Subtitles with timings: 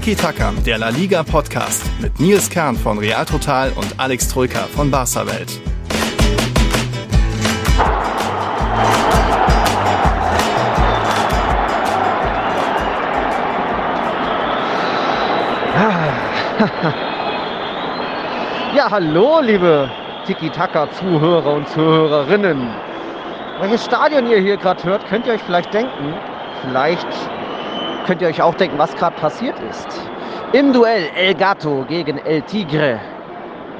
[0.00, 4.60] Tiki Taka, der La Liga Podcast mit Nils Kern von Real Total und Alex Troika
[4.60, 5.50] von Barca Welt.
[18.74, 19.90] Ja, hallo, liebe
[20.26, 22.70] Tiki-Taka-Zuhörer und Zuhörerinnen.
[23.60, 26.14] Welches Stadion ihr hier gerade hört, könnt ihr euch vielleicht denken.
[26.62, 27.06] Vielleicht
[28.10, 29.86] könnt ihr euch auch denken, was gerade passiert ist.
[30.52, 32.98] Im Duell El Gato gegen El Tigre.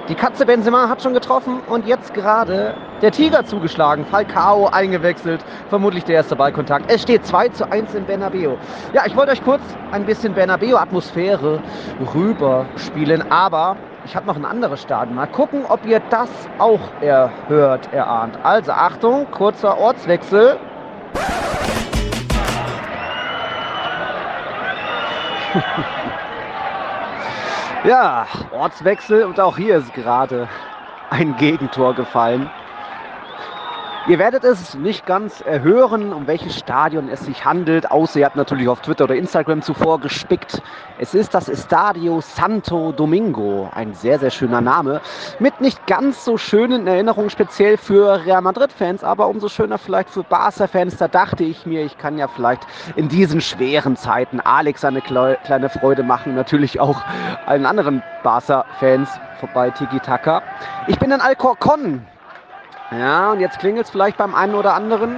[0.08, 4.04] Die Katze Benzema hat schon getroffen und jetzt gerade der Tiger zugeschlagen.
[4.04, 5.44] Falcao eingewechselt.
[5.68, 6.88] Vermutlich der erste Ballkontakt.
[6.92, 8.54] Es steht 2 zu 1 in Bernabeu.
[8.92, 11.60] Ja, ich wollte euch kurz ein bisschen Bernabeu-Atmosphäre
[12.14, 15.16] rüberspielen, aber ich habe noch ein anderes Stadion.
[15.16, 18.38] Mal gucken, ob ihr das auch erhört, erahnt.
[18.44, 20.56] Also Achtung, kurzer Ortswechsel.
[27.84, 30.48] Ja, Ortswechsel und auch hier ist gerade
[31.10, 32.50] ein Gegentor gefallen.
[34.08, 38.34] Ihr werdet es nicht ganz erhören, um welches Stadion es sich handelt, außer ihr habt
[38.34, 40.62] natürlich auf Twitter oder Instagram zuvor gespickt.
[40.98, 45.02] Es ist das Estadio Santo Domingo, ein sehr, sehr schöner Name,
[45.38, 50.22] mit nicht ganz so schönen Erinnerungen speziell für Real Madrid-Fans, aber umso schöner vielleicht für
[50.22, 50.96] Barca-Fans.
[50.96, 52.62] Da dachte ich mir, ich kann ja vielleicht
[52.96, 57.02] in diesen schweren Zeiten Alex eine kleine Freude machen, natürlich auch
[57.44, 59.10] allen anderen Barca-Fans
[59.52, 60.42] bei Tiki Taka.
[60.86, 62.06] Ich bin in Alcorcon,
[62.90, 65.16] ja, und jetzt klingelt es vielleicht beim einen oder anderen.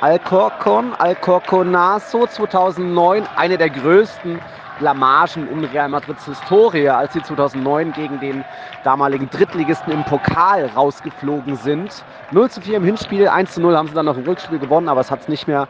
[0.00, 4.40] Alcorcon, Alcorconazo 2009, eine der größten
[4.78, 8.44] Blamagen in Real Madrids Historie, als sie 2009 gegen den
[8.84, 12.04] damaligen Drittligisten im Pokal rausgeflogen sind.
[12.30, 14.88] 0 zu 4 im Hinspiel, 1 zu 0 haben sie dann noch im Rückspiel gewonnen,
[14.88, 15.66] aber es hat es nicht mehr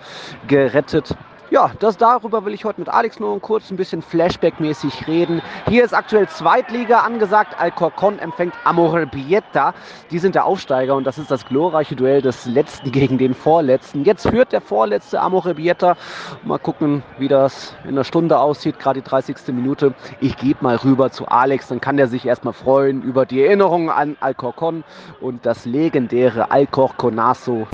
[0.48, 1.16] gerettet.
[1.48, 5.40] Ja, das darüber will ich heute mit Alex nur kurz ein bisschen Flashback-mäßig reden.
[5.68, 7.54] Hier ist aktuell Zweitliga angesagt.
[7.60, 9.72] Alcorcon empfängt Amorebieta.
[10.10, 14.04] Die sind der Aufsteiger und das ist das glorreiche Duell des Letzten gegen den Vorletzten.
[14.04, 15.96] Jetzt führt der Vorletzte Amorebieta.
[16.42, 19.36] Mal gucken, wie das in der Stunde aussieht, gerade die 30.
[19.54, 19.94] Minute.
[20.20, 23.88] Ich gebe mal rüber zu Alex, dann kann der sich erstmal freuen über die Erinnerungen
[23.90, 24.82] an Alcorcon
[25.20, 27.68] und das legendäre Alcorconazo.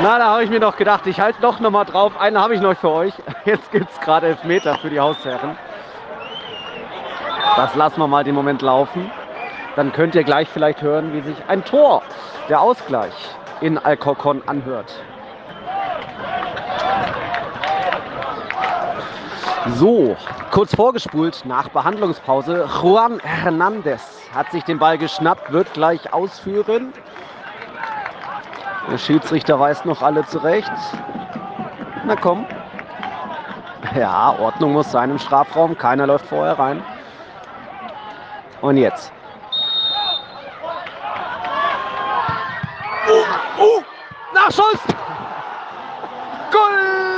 [0.00, 2.12] Na, da habe ich mir noch gedacht, ich halte doch noch mal drauf.
[2.20, 3.14] Eine habe ich noch für euch.
[3.44, 5.58] Jetzt gibt es gerade Elfmeter für die Hausherren.
[7.56, 9.10] Das lassen wir mal den Moment laufen.
[9.74, 12.02] Dann könnt ihr gleich vielleicht hören, wie sich ein Tor,
[12.48, 13.12] der Ausgleich
[13.60, 14.92] in Alcorcon anhört.
[19.74, 20.16] So,
[20.52, 22.68] kurz vorgespult nach Behandlungspause.
[22.80, 26.92] Juan Hernandez hat sich den Ball geschnappt, wird gleich ausführen.
[28.90, 30.72] Der Schiedsrichter weist noch alle zurecht.
[32.04, 32.46] Na komm.
[33.94, 35.76] Ja, Ordnung muss sein im Strafraum.
[35.76, 36.82] Keiner läuft vorher rein.
[38.60, 39.12] Und jetzt.
[43.08, 43.82] Oh, oh,
[44.34, 44.80] Nachschuss!
[46.50, 47.17] Goal!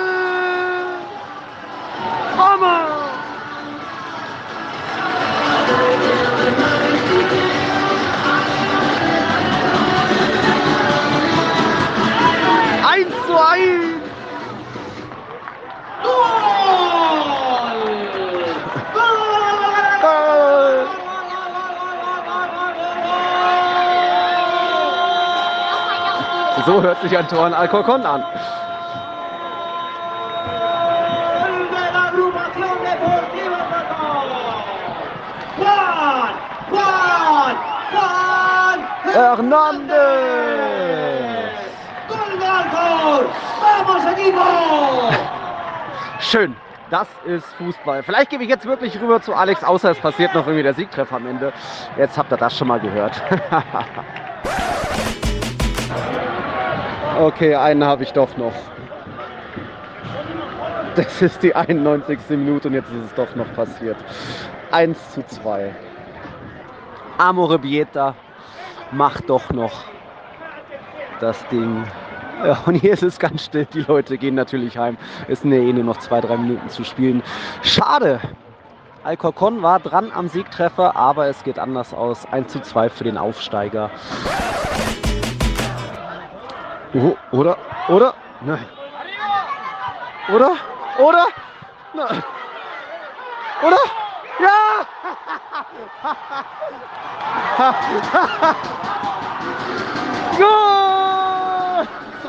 [13.41, 14.01] Goal!
[26.67, 28.23] So hört sich ein Tor in Alcorcon an.
[31.71, 33.61] de la agrupación deportiva
[35.59, 36.35] Juan,
[36.71, 37.57] Juan,
[37.93, 38.79] Juan
[39.15, 40.61] Hernandez!
[42.09, 43.25] ¡Gol de Alcor!
[43.63, 44.00] ¡Vamos equipo!
[46.21, 46.55] Schön.
[46.91, 48.03] Das ist Fußball.
[48.03, 51.17] Vielleicht gebe ich jetzt wirklich rüber zu Alex, außer es passiert noch irgendwie der Siegtreffer
[51.17, 51.53] am Ende.
[51.97, 53.23] Jetzt habt ihr das schon mal gehört.
[57.21, 58.53] okay, einen habe ich doch noch.
[60.97, 62.19] Das ist die 91.
[62.31, 63.97] Minute und jetzt ist es doch noch passiert.
[64.73, 65.73] 1 zu 2.
[67.19, 68.17] Amore Bieta
[68.91, 69.85] macht doch noch
[71.21, 71.85] das Ding.
[72.67, 73.67] Und hier ist es ganz still.
[73.67, 74.97] Die Leute gehen natürlich heim.
[75.29, 77.23] Es sind ja eh nur noch zwei, drei Minuten zu spielen.
[77.63, 78.21] Schade.
[79.03, 82.27] Alcorcon war dran am Siegtreffer, aber es geht anders aus.
[82.33, 83.91] 1 zu 2 für den Aufsteiger.
[86.95, 87.57] Oh, oder?
[87.89, 88.15] Oder?
[88.43, 88.67] Nein.
[90.33, 90.53] Oder?
[90.99, 91.27] Oder?
[91.95, 92.23] Nein.
[93.63, 93.79] Oder?
[94.39, 94.87] Ja!
[100.39, 100.90] Goal!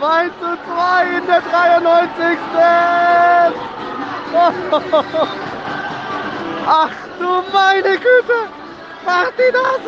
[0.01, 2.37] 2 zu 2 in der 93.
[6.65, 6.89] Ach
[7.19, 8.39] du meine Güte!
[9.05, 9.81] Macht die das?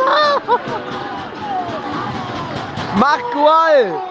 [2.96, 4.02] Marc Gual,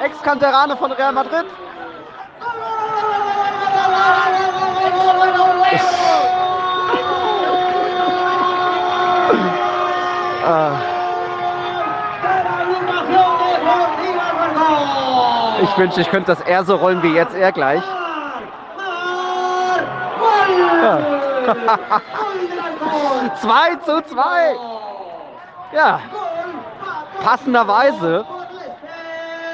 [0.00, 1.46] Ex-Kanterane von Real Madrid.
[10.46, 10.89] Ah.
[15.70, 17.82] Ich wünschte, ich könnte das eher so rollen wie jetzt er gleich.
[20.82, 20.98] Ja.
[23.40, 24.56] 2 zu 2.
[25.72, 26.00] Ja,
[27.22, 28.24] passenderweise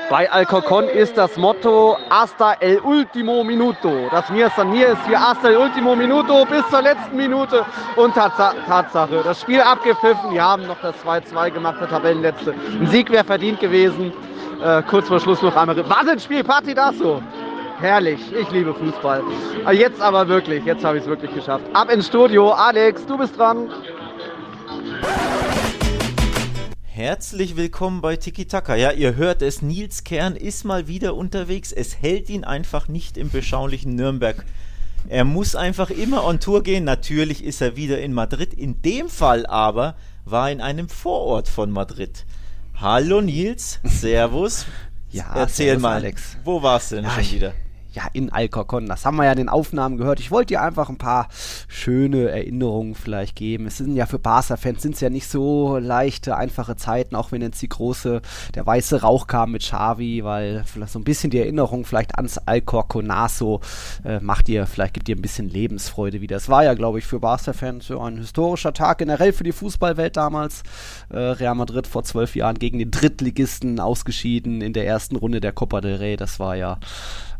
[0.08, 4.08] bei Alcorcon ist das Motto Hasta el último minuto.
[4.10, 7.64] Das Mir San Mir ist hier Hasta el último minuto bis zur letzten Minute.
[7.96, 8.36] Und Tats
[8.66, 10.30] Tatsache, das Spiel abgepfiffen.
[10.30, 12.54] Die haben noch das 2-2 gemacht, der Tabellenletzte.
[12.80, 14.12] Ein Sieg wäre verdient gewesen.
[14.62, 15.76] Äh, kurz vor Schluss noch einmal.
[15.88, 17.22] Wahnsinnsspiel, Partidaso.
[17.78, 19.22] Herrlich, ich liebe Fußball.
[19.72, 21.64] Jetzt aber wirklich, jetzt habe ich es wirklich geschafft.
[21.74, 22.52] Ab ins Studio.
[22.52, 23.68] Alex, du bist dran.
[26.84, 28.76] Herzlich willkommen bei Tiki Taka.
[28.76, 31.70] Ja, ihr hört es, Nils Kern ist mal wieder unterwegs.
[31.70, 34.42] Es hält ihn einfach nicht im beschaulichen Nürnberg.
[35.08, 36.84] Er muss einfach immer on Tour gehen.
[36.84, 38.54] Natürlich ist er wieder in Madrid.
[38.54, 42.24] In dem Fall aber war er in einem Vorort von Madrid.
[42.81, 44.67] Hallo Nils, Servus.
[45.11, 46.37] ja, Erzähl servus, mal, Alex.
[46.44, 47.52] wo warst du denn Ja, schon ich- wieder?
[47.96, 48.87] Ja, in Alcorcon.
[48.87, 50.20] Das haben wir ja in den Aufnahmen gehört.
[50.20, 51.28] Ich wollte dir einfach ein paar
[51.66, 53.66] schöne Erinnerungen vielleicht geben.
[53.66, 57.40] Es sind ja für Barca-Fans sind es ja nicht so leichte, einfache Zeiten, auch wenn
[57.40, 58.20] jetzt die große,
[58.54, 62.37] der weiße Rauch kam mit Xavi, weil vielleicht so ein bisschen die Erinnerung vielleicht ans
[62.37, 63.62] Alcorconazo
[64.04, 66.37] äh, macht dir, vielleicht gibt dir ein bisschen Lebensfreude wieder.
[66.37, 70.19] Es war ja, glaube ich, für Barca-Fans so ein historischer Tag generell für die Fußballwelt
[70.19, 70.62] damals.
[71.08, 75.52] Äh, Real Madrid vor zwölf Jahren gegen den Drittligisten ausgeschieden in der ersten Runde der
[75.52, 76.16] Copa del Rey.
[76.19, 76.78] Das war ja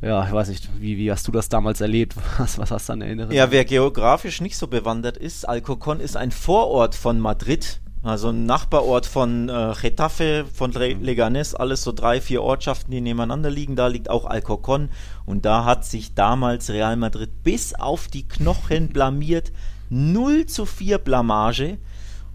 [0.03, 2.15] ja, ich weiß nicht, wie, wie hast du das damals erlebt?
[2.39, 3.33] Was, was hast du an Erinnerung?
[3.33, 8.47] Ja, wer geografisch nicht so bewandert ist, Alcorcon ist ein Vorort von Madrid, also ein
[8.47, 13.75] Nachbarort von äh, Getafe, von Le Leganés, alles so drei, vier Ortschaften, die nebeneinander liegen.
[13.75, 14.91] Da liegt auch Alcorcon
[15.25, 19.51] und da hat sich damals Real Madrid bis auf die Knochen blamiert.
[19.89, 21.79] 0 zu 4 Blamage.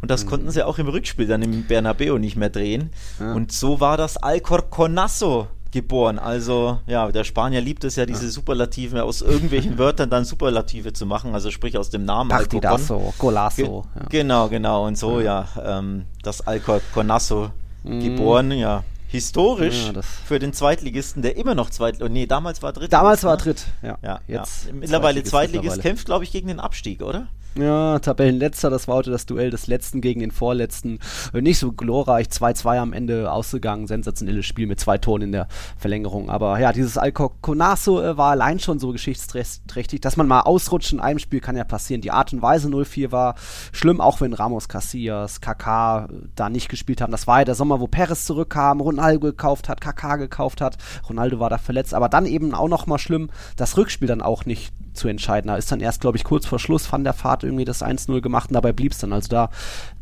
[0.01, 2.89] Und das konnten sie auch im Rückspiel dann im Bernabeu nicht mehr drehen.
[3.19, 3.33] Ja.
[3.33, 6.19] Und so war das Alcorconazo geboren.
[6.19, 11.05] Also, ja, der Spanier liebt es ja, diese Superlativen aus irgendwelchen Wörtern dann Superlative zu
[11.05, 12.29] machen, also sprich aus dem Namen.
[12.29, 13.85] Partidazo, Ge Golazo.
[13.95, 14.05] Ja.
[14.09, 14.85] Genau, genau.
[14.87, 17.51] Und so, ja, ähm, das Alcorconazo
[17.83, 18.83] geboren, ja.
[19.07, 19.91] Historisch.
[19.93, 22.93] Ja, für den Zweitligisten, der immer noch Zweitligist, nee, damals war Drittligist.
[22.93, 23.35] Damals war?
[23.35, 23.97] Dritt, ja.
[24.01, 24.73] Ja, Jetzt ja.
[24.73, 25.81] Mittlerweile Zweitligist Zweitligist mittlerweile.
[25.81, 27.27] kämpft, glaube ich, gegen den Abstieg, oder?
[27.59, 30.99] Ja, Tabellenletzter, das war heute das Duell des Letzten gegen den Vorletzten.
[31.33, 35.49] Äh, Nicht so glorreich, 2-2 am Ende ausgegangen, sensationelles Spiel mit zwei Toren in der
[35.75, 36.29] Verlängerung.
[36.29, 41.01] Aber ja, dieses Alcorconazo äh, war allein schon so geschichtsträchtig, dass man mal ausrutscht in
[41.01, 41.99] einem Spiel kann ja passieren.
[41.99, 43.35] Die Art und Weise 0-4 war
[43.73, 47.11] schlimm, auch wenn Ramos, Casillas, Kaká äh, da nicht gespielt haben.
[47.11, 50.77] Das war ja der Sommer, wo Perez zurückkam, Ronaldo gekauft hat, Kaká gekauft hat.
[51.09, 54.45] Ronaldo war da verletzt, aber dann eben auch noch mal schlimm, das Rückspiel dann auch
[54.45, 55.47] nicht zu entscheiden.
[55.47, 58.21] Da ist dann erst, glaube ich, kurz vor Schluss von der Fahrt irgendwie das 1-0
[58.21, 59.13] gemacht und dabei blieb es dann.
[59.13, 59.49] Also da,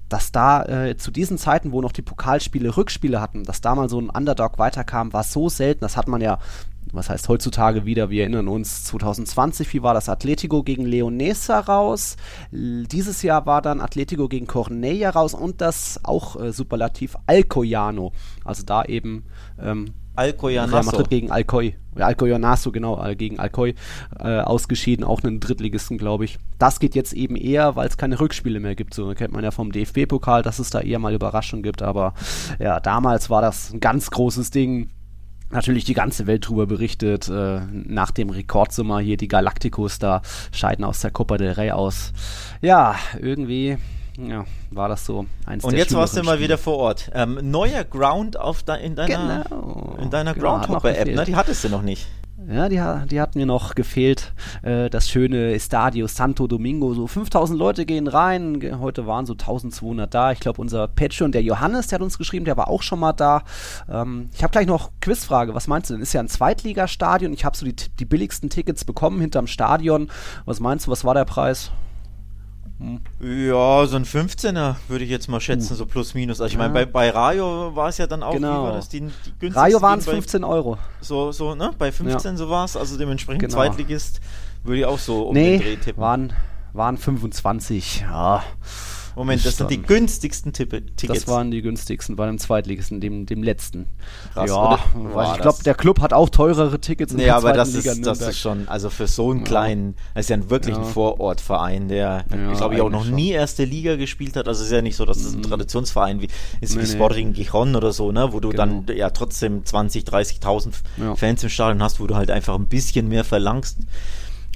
[0.09, 3.89] dass da äh, zu diesen Zeiten, wo noch die Pokalspiele Rückspiele hatten, dass da mal
[3.89, 5.81] so ein Underdog weiterkam, war so selten.
[5.81, 6.39] Das hat man ja,
[6.91, 10.09] was heißt heutzutage wieder, wir erinnern uns, 2020, wie war das?
[10.09, 12.17] Atletico gegen Leonesa raus.
[12.51, 18.11] Dieses Jahr war dann Atletico gegen Cornella raus und das auch äh, Superlativ Alcoyano.
[18.43, 19.25] Also da eben
[19.61, 20.91] ähm, Real Alcoyanazo.
[20.91, 21.75] Madrid gegen Alcoy.
[21.99, 23.75] Ja, Alcoyanazo, genau, äh, gegen Alcoy
[24.17, 26.39] äh, ausgeschieden, auch einen Drittligisten, glaube ich.
[26.57, 28.93] Das geht jetzt eben eher, weil es keine Rückspiele mehr gibt.
[28.93, 31.81] So kennt man ja vom DFB-Pokal, dass es da eher mal Überraschungen gibt.
[31.81, 32.13] Aber
[32.57, 34.89] ja, damals war das ein ganz großes Ding.
[35.51, 37.27] Natürlich die ganze Welt drüber berichtet.
[37.27, 40.21] Äh, nach dem Rekordsummer hier die Galacticos da
[40.53, 42.13] scheiden aus der Copa del Rey aus.
[42.61, 43.77] Ja, irgendwie
[44.27, 46.43] ja, war das so eins Und jetzt warst du mal Spiele.
[46.45, 47.09] wieder vor Ort.
[47.13, 49.95] Ähm, neuer Ground auf de in deiner, Genau.
[50.01, 51.25] in deiner Genau, Groundhopper-App, ne?
[51.25, 52.07] Die hattest du noch nicht.
[52.51, 54.33] Ja, die, die hat mir noch gefehlt.
[54.63, 56.93] Äh, das schöne Estadio Santo Domingo.
[56.95, 58.77] So 5000 Leute gehen rein.
[58.79, 60.31] Heute waren so 1200 da.
[60.31, 63.13] Ich glaube, unser Patreon, der Johannes, der hat uns geschrieben, der war auch schon mal
[63.13, 63.43] da.
[63.91, 65.53] Ähm, ich habe gleich noch Quizfrage.
[65.53, 66.01] Was meinst du denn?
[66.01, 67.33] Ist ja ein Zweitligastadion.
[67.33, 70.09] Ich habe so die, die billigsten Tickets bekommen hinterm Stadion.
[70.45, 71.71] Was meinst du, was war der Preis?
[73.19, 76.39] Ja, so ein 15er würde ich jetzt mal schätzen, so plus minus.
[76.39, 76.77] Also ich meine, Uh.
[76.77, 76.85] Ja.
[76.85, 78.61] bei, bei Rayo war es ja dann auch, Genau.
[78.61, 79.03] wie war das, die,
[79.41, 80.77] die Rayo waren es liegen bei- 15 Euro.
[81.01, 81.71] So, so, ne?
[81.77, 83.53] Bei 15 so war es, also dementsprechend Genau.
[83.53, 84.21] Zweitligist
[84.63, 86.01] würde ich auch so um den Dreh Nee, tippen.
[86.01, 86.33] waren,
[86.71, 88.01] waren 25.
[88.01, 88.43] Ja.
[89.19, 91.25] Moment, das sind die günstigsten Tippe Tickets.
[91.25, 93.85] Das waren die günstigsten bei dem Zweitligisten, dem, dem letzten.
[94.33, 97.91] Krass, ja, Boah, ich glaube, der Club hat auch teurere Tickets Nee, aber das Liga
[97.91, 100.83] ist, das ist schon, also für so einen kleinen, das ist ja ein wirklich ein
[100.83, 100.87] Ja.
[100.87, 104.47] Vorortverein, der, Ja, ich glaube ich, auch noch eigentlich nie erste Liga gespielt hat.
[104.47, 106.29] Also es ist ja nicht so, dass das ein Traditionsverein wie,
[106.61, 106.87] ist Nee, wie.
[106.87, 108.83] Sporting Gijon oder so, ne, wo du Genau.
[108.85, 111.15] dann ja trotzdem 20, 30.000 Ja.
[111.15, 113.79] Fans im Stadion hast, wo du halt einfach ein bisschen mehr verlangst.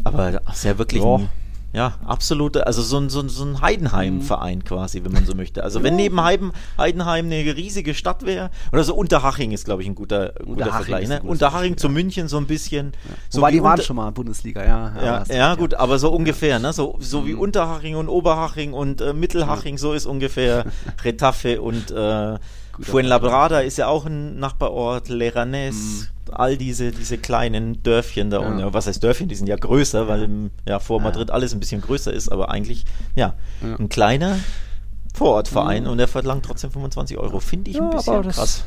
[0.05, 1.15] Aber ist ja wirklich Ja.
[1.15, 1.29] ein,
[1.73, 5.63] ja, absolute, also so ein, so ein, so ein Heidenheim-Verein quasi, wenn man so möchte.
[5.63, 9.87] Also wenn neben Heiden, Heidenheim eine riesige Stadt wäre, oder so Unterhaching ist, glaube ich,
[9.87, 11.07] ein guter, guter Unterhaching Vergleich.
[11.09, 11.21] Ne?
[11.23, 12.93] Unterhaching zu München so ein bisschen.
[13.29, 14.93] So Wobei die waren schon mal in Bundesliga, ja.
[14.95, 16.73] ja, ja, recht, gut, aber so ungefähr, ne?
[16.73, 17.27] So, so Mhm.
[17.27, 20.65] wie Unterhaching und Oberhaching und äh, Mittelhaching, so ist ungefähr
[21.03, 22.37] Retafe und äh,
[22.81, 28.43] Fuenlabrada ist ja auch ein Nachbarort, Leranes, all diese, diese kleinen Dörfchen da Mhm.
[28.59, 28.65] Ja.
[28.65, 28.73] unten.
[28.73, 29.27] Was heißt Dörfchen?
[29.29, 32.85] Die sind ja größer, weil ja, vor Madrid alles ein bisschen größer ist, aber eigentlich,
[33.15, 33.35] ja,
[33.79, 34.37] ein kleiner
[35.13, 37.39] Vorortverein und der verlangt trotzdem 25 Euro.
[37.39, 38.63] Finde ich ein bisschen krass.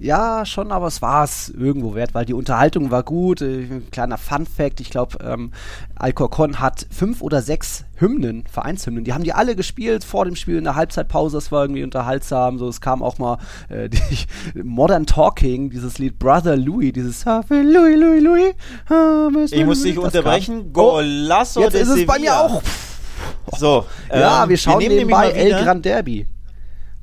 [0.00, 3.42] Ja, schon, aber es war es irgendwo wert, weil die Unterhaltung war gut.
[3.42, 5.52] Äh, Ein kleiner Fun-Fact: Ich glaube, ähm,
[5.96, 9.04] Alcorcon hat fünf oder sechs Hymnen, Vereinshymnen.
[9.04, 11.36] Die haben die alle gespielt vor dem Spiel in der Halbzeitpause.
[11.36, 12.58] Das war irgendwie unterhaltsam.
[12.58, 13.38] So, es kam auch mal
[13.68, 13.88] äh,
[14.54, 19.50] die Modern Talking, dieses Lied Brother Louis, dieses Louis, Louis, Louis.
[19.52, 20.66] Ich muss dich unterbrechen.
[20.68, 22.40] Oh, Golazo jetzt ist es bei mir Sevilla.
[22.40, 22.62] auch.
[23.56, 26.26] So, Ja, ähm, wir schauen nämlich nebenbei El Gran Derby.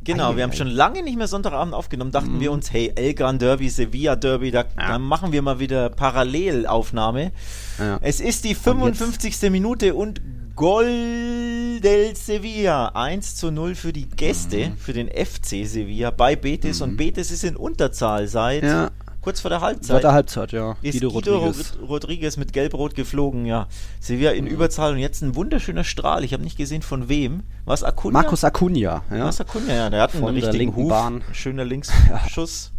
[0.06, 0.52] Genau, wir haben.
[0.52, 0.56] Mhm.
[0.56, 2.12] schon lange nicht mehr Sonntagabend aufgenommen.
[2.12, 5.90] Dachten wir uns, hey, El Gran Derby, Sevilla Derby, da, da machen wir mal wieder
[5.90, 7.32] Parallelaufnahme.
[7.78, 8.00] Ja.
[8.02, 9.50] Es ist die 55.
[9.50, 10.22] Minute und
[10.56, 12.88] Gol del Sevilla.
[12.94, 14.78] 1 zu 0 für die Gäste, Mhm.
[14.78, 16.82] für den FC Sevilla bei Betis.
[16.82, 18.92] Und Betis ist in Unterzahl seit Ja.
[19.26, 20.04] Kurz vor der Halbzeit.
[20.04, 20.78] der Halbzeit, ja.
[20.84, 21.74] ist Guido Guido, Rodriguez.
[21.82, 22.38] Rodriguez.
[22.38, 23.68] Mit Gelb-Rot geflogen, ja.
[24.00, 26.24] Sevilla in Überzahl und jetzt ein wunderschöner Strahl.
[26.24, 27.42] Ich habe nicht gesehen von wem.
[27.66, 28.22] Was Acuna?
[28.22, 29.02] Markus Acuna, ja.
[29.10, 30.90] Was Acuna, ja, der hat einen Von der richtigen Huf.
[30.90, 31.24] Bahn.
[31.32, 32.72] Schöner Linksschuss.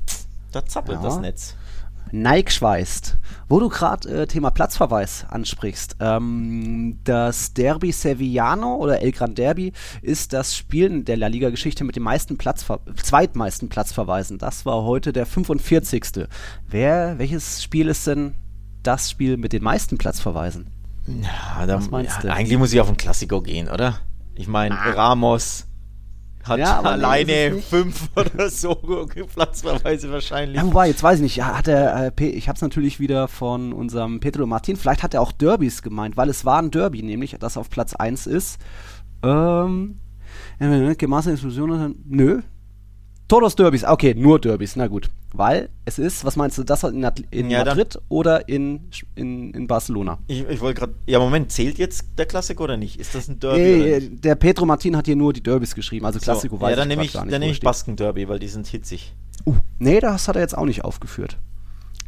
[0.52, 1.04] Da zappelt Ja.
[1.04, 1.54] das Netz.
[2.12, 3.16] Nike schweißt.
[3.48, 5.96] Wo du gerade äh, Thema Platzverweis ansprichst.
[6.00, 9.72] Ähm, das Derby Sevillano oder El Gran Derby
[10.02, 14.38] ist das Spiel in der La Liga-Geschichte mit den meisten Platzver zweitmeisten Platzverweisen.
[14.38, 16.26] Das war heute der 45.
[16.68, 18.34] Wer, welches Spiel ist denn
[18.82, 20.66] das Spiel mit den meisten Platzverweisen?
[21.06, 22.32] Ja, da, Was meinst ja, du?
[22.32, 24.00] Eigentlich muss ich auf den Klassiko gehen, oder?
[24.34, 25.66] Ich meine, Ramos
[26.48, 27.68] hat Ja, nee, alleine nicht.
[27.68, 28.74] fünf oder so
[29.34, 30.56] Platzverweise wahrscheinlich.
[30.56, 33.28] Ja, wobei, jetzt weiß ich nicht, ja, hat er, äh, ich habe es natürlich wieder
[33.28, 37.02] von unserem Pedro Martin, vielleicht hat er auch Derbys gemeint, weil es war ein Derby,
[37.02, 38.58] nämlich, das auf Platz 1 ist.
[39.22, 39.98] Ähm,
[40.58, 42.42] äh, Gemasse Explosionen, nö.
[43.28, 45.10] Todos Derbys, okay, nur Derbys, na gut.
[45.32, 49.52] Weil es ist, was meinst du, das in, At- in Ja, Madrid oder in, in,
[49.52, 50.18] in Barcelona?
[50.28, 50.94] Ich, ich wollte gerade.
[51.06, 53.00] Ja, Moment, zählt jetzt der Klassiko oder nicht?
[53.00, 53.74] Ist das ein Derby?
[53.82, 56.60] oder Äh, der Pedro Martin hat hier nur die Derbys geschrieben, also Klassiko so.
[56.62, 57.32] weiß Ja, dann ich ich, gar nicht.
[57.34, 57.60] dann nehme ich.
[57.60, 59.12] Basken-Derby, weil die sind hitzig.
[59.44, 61.36] Uh, nee, das hat er jetzt auch nicht aufgeführt.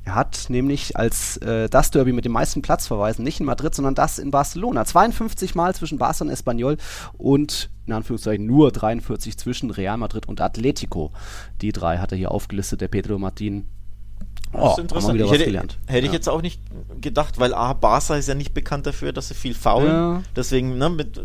[0.08, 3.94] Er hat nämlich als äh, das Derby mit den meisten Platzverweisen nicht in Madrid, sondern
[3.94, 4.86] das in Barcelona.
[4.86, 6.78] 52 Mal zwischen Barca und Espanyol
[7.18, 11.12] und in Anführungszeichen nur 43 zwischen Real Madrid und Atletico.
[11.60, 13.66] Die drei hat er hier aufgelistet, der Pedro Martin.
[14.50, 15.20] Das ist haben wir interessant.
[15.20, 15.78] ich hätte, gelernt.
[15.88, 16.12] hätte ich Ja.
[16.14, 16.62] jetzt auch nicht
[17.02, 19.88] gedacht, weil A, Barca ist ja nicht bekannt dafür, dass sie viel faulen.
[19.88, 20.22] Ja.
[20.34, 21.22] Deswegen, ne, mit, äh,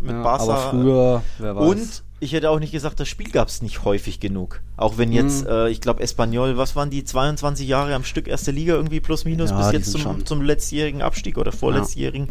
[0.00, 0.44] mit Ja, Barca.
[0.44, 1.68] aber früher, wer weiß.
[1.68, 4.62] Und ich hätte auch nicht gesagt, das Spiel gab es nicht häufig genug.
[4.76, 5.50] Auch wenn jetzt, Mhm.
[5.50, 9.24] äh, ich glaube, Espanyol, was waren die 22 Jahre am Stück erste Liga irgendwie plus
[9.24, 12.28] minus Ja, bis jetzt zum, schon- zum letztjährigen Abstieg oder vorletztjährigen.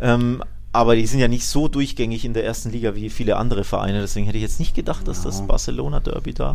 [0.00, 0.42] Ähm,
[0.72, 4.00] aber die sind ja nicht so durchgängig in der ersten Liga wie viele andere Vereine.
[4.00, 6.54] Deswegen hätte ich jetzt nicht gedacht, dass das Barcelona Derby da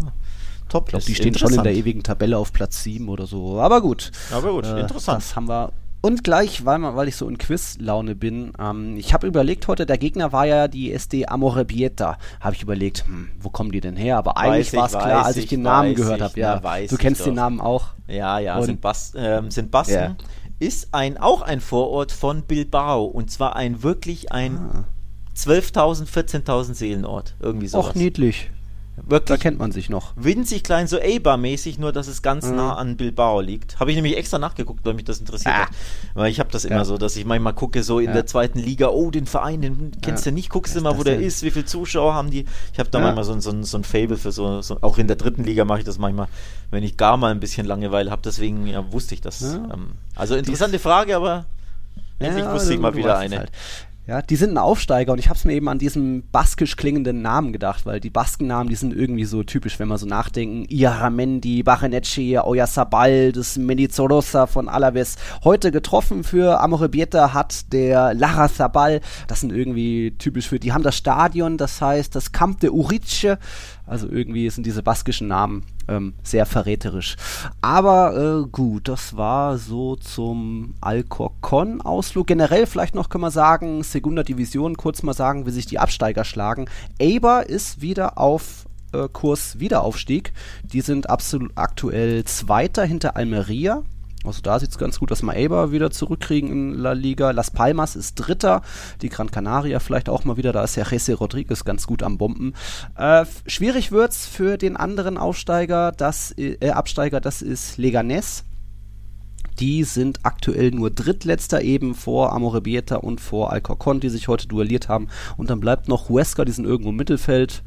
[0.70, 1.08] top ich glaube, ist.
[1.10, 3.60] die stehen schon in der ewigen Tabelle auf Platz 7 oder so.
[3.60, 4.12] Aber gut.
[4.32, 5.18] Aber gut, Äh, interessant.
[5.24, 5.72] Das haben wir.
[6.06, 9.86] Und gleich, weil, man- weil ich so in Quiz-Laune bin, ähm, ich habe überlegt heute,
[9.86, 12.18] der Gegner war ja die SD Amorebieta.
[12.42, 14.18] Habe ich überlegt, hm, wo kommen die denn her?
[14.18, 16.38] Aber eigentlich ich, war es klar, als ich ich, den Namen gehört habe.
[16.38, 17.86] Ja, na, weiß du kennst den Namen auch.
[18.10, 19.94] Ja, ja, Und- sind, Bas ähm, sind Basten.
[19.96, 20.16] Ja.
[20.60, 23.06] Ist ein, auch ein Vorort von Bilbao.
[23.06, 24.84] Und zwar ein wirklich ein Ah.
[25.36, 27.34] 12.000, 14.000 Seelenort.
[27.40, 27.88] Irgendwie sowas.
[27.92, 28.52] Och, niedlich.
[28.96, 30.14] Da Wirklich kennt man sich noch.
[30.16, 32.56] winzig klein, so Eibar-mäßig, nur dass es ganz Mhm.
[32.58, 33.80] nah an Bilbao liegt.
[33.80, 35.62] Habe ich nämlich extra nachgeguckt, weil mich das interessiert Ah.
[35.64, 35.70] hat.
[36.14, 36.86] Weil ich habe das immer Ja.
[36.86, 38.14] so, dass ich manchmal gucke, so in Ja.
[38.14, 40.32] der zweiten Liga, oh, den Verein, den kennst Ja.
[40.32, 41.24] du nicht, guckst du mal, wo der denn?
[41.26, 42.46] ist, wie viele Zuschauer haben die.
[42.72, 45.08] Ich habe da manchmal so, ein- so, so ein Fable für so, so, auch in
[45.08, 46.28] der dritten Liga mache ich das manchmal,
[46.70, 49.42] wenn ich gar mal ein bisschen Langeweile habe, deswegen ja, wusste ich das.
[49.42, 51.46] Ähm, also interessante Frage, aber
[52.20, 53.40] endlich Ja, wusste ich du- mal wieder eine.
[53.40, 53.52] halt.
[54.06, 57.22] Ja, die sind ein Aufsteiger und ich habe es mir eben an diesem baskisch klingenden
[57.22, 60.66] Namen gedacht, weil die Baskennamen, die sind irgendwie so typisch, wenn man so nachdenken.
[60.68, 65.16] Iaramendi, Barenetschi, Oyarzabal, das Mendizorosa von Alaves.
[65.46, 69.00] Heute getroffen für Amorebieta hat der Lara Zabal.
[69.30, 73.40] Das sind irgendwie typisch für, die haben das Stadion, das heißt das Camp de Urice.
[73.86, 77.16] Also irgendwie sind diese baskischen Namen ähm, sehr verräterisch.
[77.62, 82.28] Aber äh, gut, das war so zum Alcorcon-Ausflug.
[82.28, 86.24] Generell vielleicht noch können wir sagen, Segunda Division, kurz mal sagen, wie sich die Absteiger
[86.24, 86.70] schlagen.
[87.00, 90.34] Eber ist wieder auf äh, Kurs Wiederaufstieg.
[90.64, 93.84] Die sind absolut aktuell Zweiter hinter Almeria
[94.24, 97.32] also da sieht es ganz gut, dass wir Eibar wieder zurückkriegen in La Liga.
[97.32, 98.62] Las Palmas ist Dritter,
[99.02, 100.54] die Gran Canaria vielleicht auch mal wieder.
[100.54, 102.54] Da ist ja Jesse Rodriguez ganz gut am Bomben.
[102.96, 108.46] Äh, schwierig es für den anderen Aufsteiger, das, äh, Absteiger, das ist Leganes.
[109.60, 114.90] Die sind aktuell nur Drittletzter eben vor Amorebieta und vor Alcorcon, die sich heute duelliert
[114.90, 115.10] haben.
[115.38, 117.64] Und dann bleibt noch Huesca, die sind irgendwo im Mittelfeld.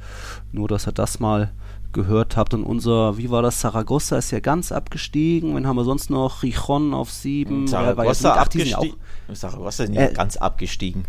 [0.52, 1.52] Nur, dass er das mal
[1.92, 2.54] gehört habt.
[2.54, 5.54] Und unser, wie war das, Saragossa ist ja ganz abgestiegen.
[5.54, 6.42] Wen haben wir sonst noch?
[6.42, 7.66] Rijon auf sieben.
[7.66, 8.96] Saragossa ja, abgestiegen.
[9.32, 11.04] Saragossa ist nicht äh, ganz abgestiegen.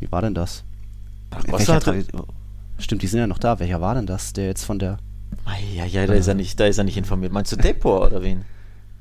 [0.00, 0.64] Wie war denn das?
[1.32, 1.94] Saragossa
[2.80, 3.58] Stimmt, die sind ja noch da.
[3.58, 4.98] Welcher war denn das, der jetzt von der...
[5.74, 7.32] Ja, ja, da ist er nicht, da ist er nicht informiert.
[7.32, 8.44] Meinst du Depor oder wen?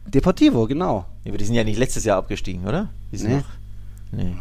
[0.08, 1.06] Deportivo, genau.
[1.24, 2.90] Ja, aber die sind ja nicht letztes Jahr abgestiegen, oder?
[3.12, 3.38] Die sind nee.
[3.38, 3.46] noch.
[4.12, 4.36] Nee.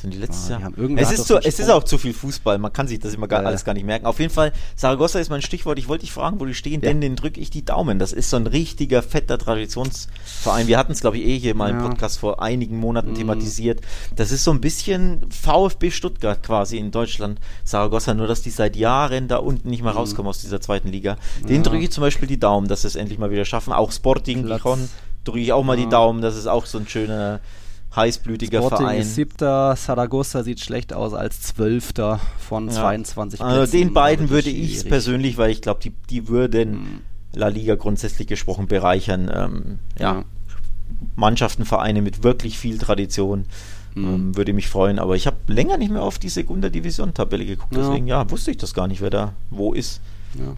[0.00, 0.72] Sind die letztes ah, Jahr?
[0.96, 3.42] es, ist, zu, es ist auch zu viel Fußball, man kann sich das immer gar,
[3.42, 4.06] ja, alles gar nicht merken.
[4.06, 5.76] Auf jeden Fall, Saragossa ist mein Stichwort.
[5.76, 6.88] Ich wollte dich fragen, wo die stehen, ja.
[6.88, 7.98] denn den drücke ich die Daumen.
[7.98, 10.68] Das ist so ein richtiger, fetter Traditionsverein.
[10.68, 13.14] Wir hatten es, glaube ich, eh hier mal im Podcast vor einigen Monaten mhm.
[13.16, 13.80] thematisiert.
[14.14, 18.76] Das ist so ein bisschen VfB Stuttgart quasi in Deutschland, Saragossa, nur dass die seit
[18.76, 19.98] Jahren da unten nicht mehr mhm.
[19.98, 21.16] rauskommen aus dieser zweiten Liga.
[21.48, 23.72] Den drücke ich zum Beispiel die Daumen, dass sie es endlich mal wieder schaffen.
[23.72, 24.88] Auch Sporting Gijon
[25.24, 26.22] drücke ich auch mal die Daumen.
[26.22, 27.40] Das ist auch so ein schöner
[27.94, 29.00] heißblütiger Sporting Verein.
[29.00, 32.74] Ist siebter, Saragossa sieht schlecht aus als Zwölfter von ja.
[32.74, 33.76] 22 Also Plätzen.
[33.76, 37.00] den beiden würde ich persönlich, weil ich glaube, die, die würden hm.
[37.34, 39.30] La Liga grundsätzlich gesprochen bereichern.
[39.32, 40.14] Ähm, ja.
[40.14, 40.24] ja.
[41.16, 43.44] Mannschaften, Vereine mit wirklich viel Tradition.
[43.94, 44.04] Hm.
[44.04, 47.46] Ähm, würde mich freuen, aber ich habe länger nicht mehr auf die Segunda Division Tabelle
[47.46, 50.00] geguckt, deswegen ja, wusste ich das gar nicht, wer da wo ist.
[50.38, 50.54] Ja.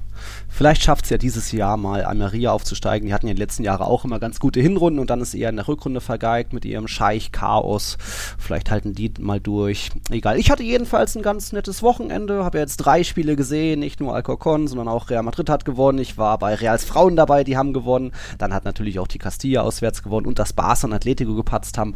[0.48, 3.06] Vielleicht schafft es ja dieses Jahr mal Almeria aufzusteigen.
[3.06, 5.34] Die hatten ja in den letzten Jahren auch immer ganz gute Hinrunden und dann ist
[5.34, 7.96] eher in der Rückrunde vergeigt mit ihrem Scheich-Chaos.
[8.38, 9.90] Vielleicht halten die mal durch.
[10.10, 10.38] Egal.
[10.38, 12.44] Ich hatte jedenfalls ein ganz nettes Wochenende.
[12.44, 13.80] Habe jetzt drei Spiele gesehen.
[13.80, 15.98] Nicht nur Alcorcon, sondern auch Real Madrid hat gewonnen.
[15.98, 18.12] Ich war bei Reals Frauen dabei, die haben gewonnen.
[18.38, 21.94] Dann hat natürlich auch die Castilla auswärts gewonnen und das Barca und Atletico gepatzt haben.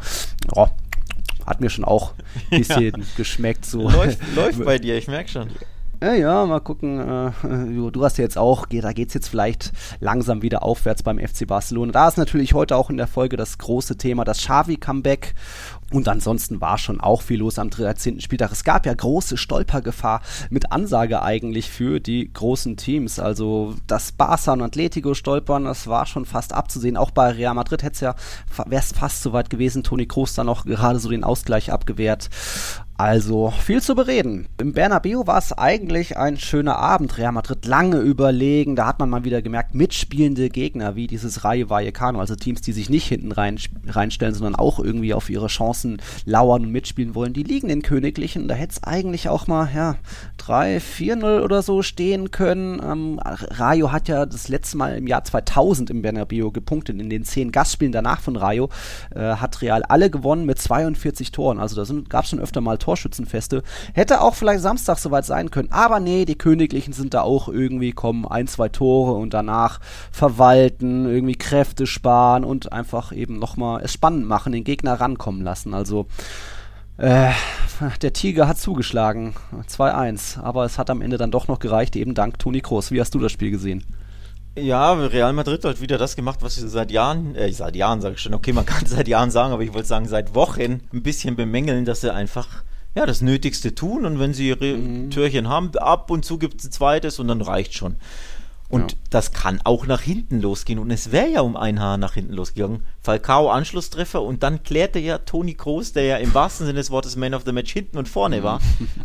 [0.55, 0.69] Oh,
[1.47, 2.15] hat mir schon auch
[2.51, 3.05] ein bisschen ja.
[3.17, 3.67] geschmeckt.
[3.67, 3.89] So.
[3.91, 5.51] Läuft, läuft bei dir, ich merke schon.
[6.05, 7.01] Ja, ja, mal gucken.
[7.01, 7.33] Äh,
[7.91, 11.47] du hast ja jetzt auch, da geht es jetzt vielleicht langsam wieder aufwärts beim FC
[11.47, 11.93] Barcelona.
[11.93, 15.35] Da ist natürlich heute auch in der Folge das große Thema, das Xavi-Comeback.
[15.93, 18.21] Und ansonsten war schon auch viel los am 13.
[18.21, 18.53] Spieltag.
[18.53, 23.19] Es gab ja große Stolpergefahr mit Ansage eigentlich für die großen Teams.
[23.19, 26.99] Also das Barca und Atletico stolpern, das war schon fast abzusehen.
[26.99, 28.15] Auch bei Real Madrid ja,
[28.67, 29.85] wäre es fast so weit gewesen.
[29.85, 32.29] Toni Kroos dann noch gerade so den Ausgleich abgewehrt.
[32.97, 34.47] Also viel zu bereden.
[34.61, 37.19] Im Bernabeu war es eigentlich ein schöner Abend.
[37.19, 38.77] Real Madrid lange überlegen.
[38.77, 42.71] Da hat man mal wieder gemerkt, mitspielende Gegner wie dieses Rayo Vallecano, also Teams, die
[42.71, 47.33] sich nicht hinten rein, reinstellen, sondern auch irgendwie auf ihre Chancen lauern und mitspielen wollen.
[47.33, 48.47] Die liegen in Königlichen.
[48.47, 49.97] Da hätte es eigentlich auch mal ja
[50.37, 52.81] 3, 4-0 oder so stehen können.
[52.81, 57.01] Ähm, Rayo hat ja das letzte Mal im Jahr 2000 im Bernabeu gepunktet.
[57.01, 58.69] In den zehn Gastspielen danach von Rayo
[59.13, 61.59] äh, hat Real alle gewonnen mit 42 Toren.
[61.59, 63.63] Also da gab es schon öfter mal Torschützenfeste.
[63.95, 65.73] Hätte auch vielleicht Samstag soweit sein können.
[65.73, 69.81] Aber nee, die Königlichen sind da auch irgendwie, kommen ein, zwei Tore und danach
[70.13, 75.73] verwalten, irgendwie Kräfte sparen und einfach eben nochmal es spannend machen, den Gegner rankommen lassen.
[75.73, 76.07] Also
[76.99, 77.31] äh,
[78.03, 79.35] der Tiger hat zugeschlagen.
[79.69, 80.41] 2-1.
[80.41, 82.91] Aber es hat am Ende dann doch noch gereicht, eben dank Toni Kroos.
[82.91, 83.83] Wie hast du das Spiel gesehen?
[84.57, 88.15] Ja, Real Madrid hat wieder das gemacht, was sie seit Jahren, äh, seit Jahren sage
[88.15, 91.03] ich schon, okay, man kann seit Jahren sagen, aber ich wollte sagen, seit Wochen ein
[91.03, 92.63] bisschen bemängeln, dass sie einfach
[92.95, 95.11] ja, das Nötigste tun und wenn sie ihre mhm.
[95.11, 97.97] Türchen haben, ab und zu gibt es ein zweites und dann reicht schon.
[98.71, 98.99] Und ja.
[99.11, 100.79] das kann auch nach hinten losgehen.
[100.79, 102.83] Und es wäre ja um ein Haar nach hinten losgegangen.
[103.03, 107.15] Falcao Anschlusstreffer und dann klärte ja Toni Kroos, der ja im wahrsten Sinne des Wortes
[107.17, 108.61] Man of the Match hinten und vorne war,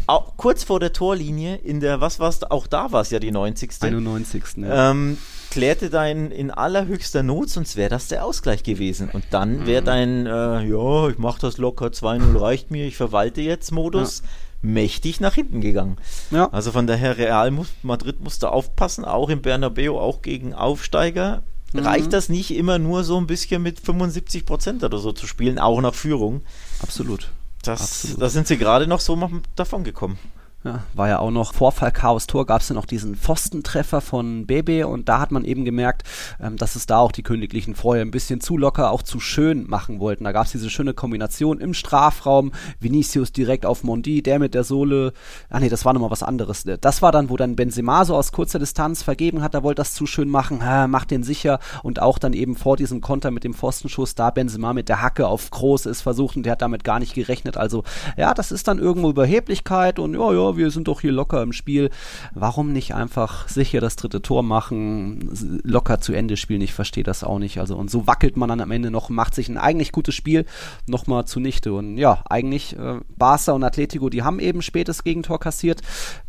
[0.08, 3.32] auch kurz vor der Torlinie in der, was war's, auch da war es ja die
[3.32, 3.72] 90.
[3.82, 4.44] 91.
[4.58, 4.92] Ja.
[5.52, 9.10] Klärte dein in allerhöchster Not, sonst wäre das der Ausgleich gewesen.
[9.12, 9.86] Und dann wäre mhm.
[9.86, 14.22] dein, äh, ja, ich mach das locker, 2-0 reicht mir, ich verwalte jetzt Modus.
[14.24, 14.30] Ja
[14.62, 15.98] mächtig nach hinten gegangen.
[16.32, 16.50] Ja.
[16.52, 21.44] Also von daher, Real Madrid musste aufpassen, auch im Bernabeu, auch gegen Aufsteiger.
[21.74, 21.80] Mhm.
[21.80, 25.60] Reicht das nicht immer nur so ein bisschen mit 75 Prozent oder so zu spielen,
[25.60, 26.42] auch nach Führung?
[26.82, 27.30] Absolut.
[27.64, 29.18] Das, da sind sie gerade noch so
[29.56, 30.18] davon gekommen.
[30.66, 34.46] Ja, war ja auch noch vor Falcaos Tor gab es ja noch diesen Pfostentreffer von
[34.46, 36.04] Bebe und da hat man eben gemerkt,
[36.42, 39.70] ähm, dass es da auch die Königlichen vorher ein bisschen zu locker, auch zu schön
[39.70, 40.26] machen wollten.
[40.26, 44.66] Da gab es diese schöne Kombination im Strafraum, Vinicius direkt auf Mondi, der mit der
[44.66, 45.14] Sohle,
[45.50, 46.66] ah nee, das war nochmal was anderes.
[46.82, 49.94] Das war dann, wo dann Benzema so aus kurzer Distanz vergeben hat, da wollte das
[49.94, 53.46] zu schön machen, ha, macht den sicher und auch dann eben vor diesem Konter mit
[53.46, 56.84] dem Pfostenschuss, da Benzema mit der Hacke auf Groß ist versucht und der hat damit
[56.84, 57.56] gar nicht gerechnet.
[57.56, 57.86] Also
[58.18, 61.54] ja, das ist dann irgendwo Überheblichkeit und ja, ja, wir sind doch hier locker im
[61.54, 61.90] Spiel.
[62.34, 65.30] Warum nicht einfach sicher das dritte Tor machen,
[65.64, 66.62] locker zu Ende spielen?
[66.62, 67.60] Ich verstehe das auch nicht.
[67.60, 70.46] Also, und so wackelt man dann am Ende noch, macht sich ein eigentlich gutes Spiel
[70.88, 71.74] nochmal zunichte.
[71.74, 75.82] Und ja, eigentlich äh, Barca und Atletico, die haben eben spätes Gegentor kassiert.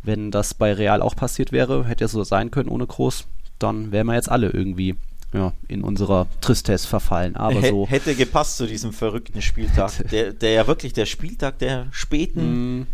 [0.03, 3.27] Wenn das bei Real auch passiert wäre, hätte es so sein können ohne Groß,
[3.59, 4.95] dann wären wir jetzt alle irgendwie
[5.33, 7.35] ja, in unserer Tristesse verfallen.
[7.35, 7.87] Aber so.
[7.87, 9.91] Hätte gepasst zu diesem verrückten Spieltag.
[10.11, 12.87] Der, der ja wirklich der Spieltag der späten mm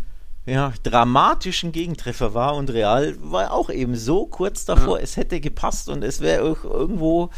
[0.48, 5.04] ja, dramatischen Gegentreffer war und Real war auch eben so kurz davor, ja.
[5.04, 7.30] es hätte gepasst und es wäre auch irgendwo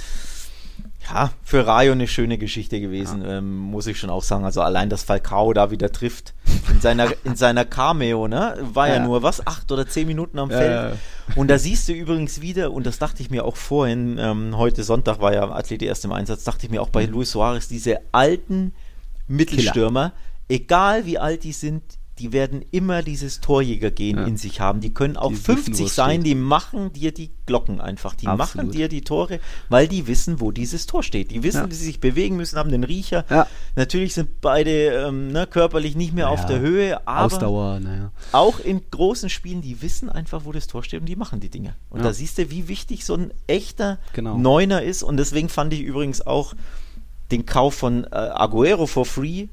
[1.09, 3.37] ja, für Rayo eine schöne Geschichte gewesen, ja.
[3.37, 4.45] ähm, muss ich schon auch sagen.
[4.45, 6.33] Also allein, dass Falcao da wieder trifft
[6.71, 8.57] in seiner, in seiner Cameo, ne?
[8.73, 10.97] War ja, ja nur was, acht oder zehn Minuten am Feld.
[11.35, 14.83] Und da siehst du übrigens wieder, und das dachte ich mir auch vorhin, ähm, heute
[14.83, 17.13] Sonntag war ja Athlet erst im Einsatz, dachte ich mir auch bei mhm.
[17.13, 18.73] Luis Suarez, diese alten
[19.27, 20.61] Mittelstürmer, Killer.
[20.61, 24.25] egal wie alt die sind, die werden immer dieses Torjägergehen ja.
[24.25, 24.81] in sich haben.
[24.81, 28.13] Die können auch die 50 wissen, sein, die machen dir die Glocken einfach.
[28.13, 28.55] Die Absolut.
[28.55, 31.31] machen dir die Tore, weil die wissen, wo dieses Tor steht.
[31.31, 31.69] Die wissen, ja.
[31.69, 33.25] wie sie sich bewegen müssen, haben den Riecher.
[33.29, 33.47] Ja.
[33.75, 34.71] Natürlich sind beide
[35.07, 38.11] ähm, ne, körperlich nicht mehr auf der Höhe, aber Ausdauer, naja.
[38.33, 41.49] auch in großen Spielen, die wissen einfach, wo das Tor steht und die machen die
[41.49, 41.75] Dinge.
[41.89, 44.37] Und da siehst du, wie wichtig so ein echter genau.
[44.37, 45.03] Neuner ist.
[45.03, 46.53] Und deswegen fand ich übrigens auch
[47.31, 49.47] den Kauf von äh, Aguero for free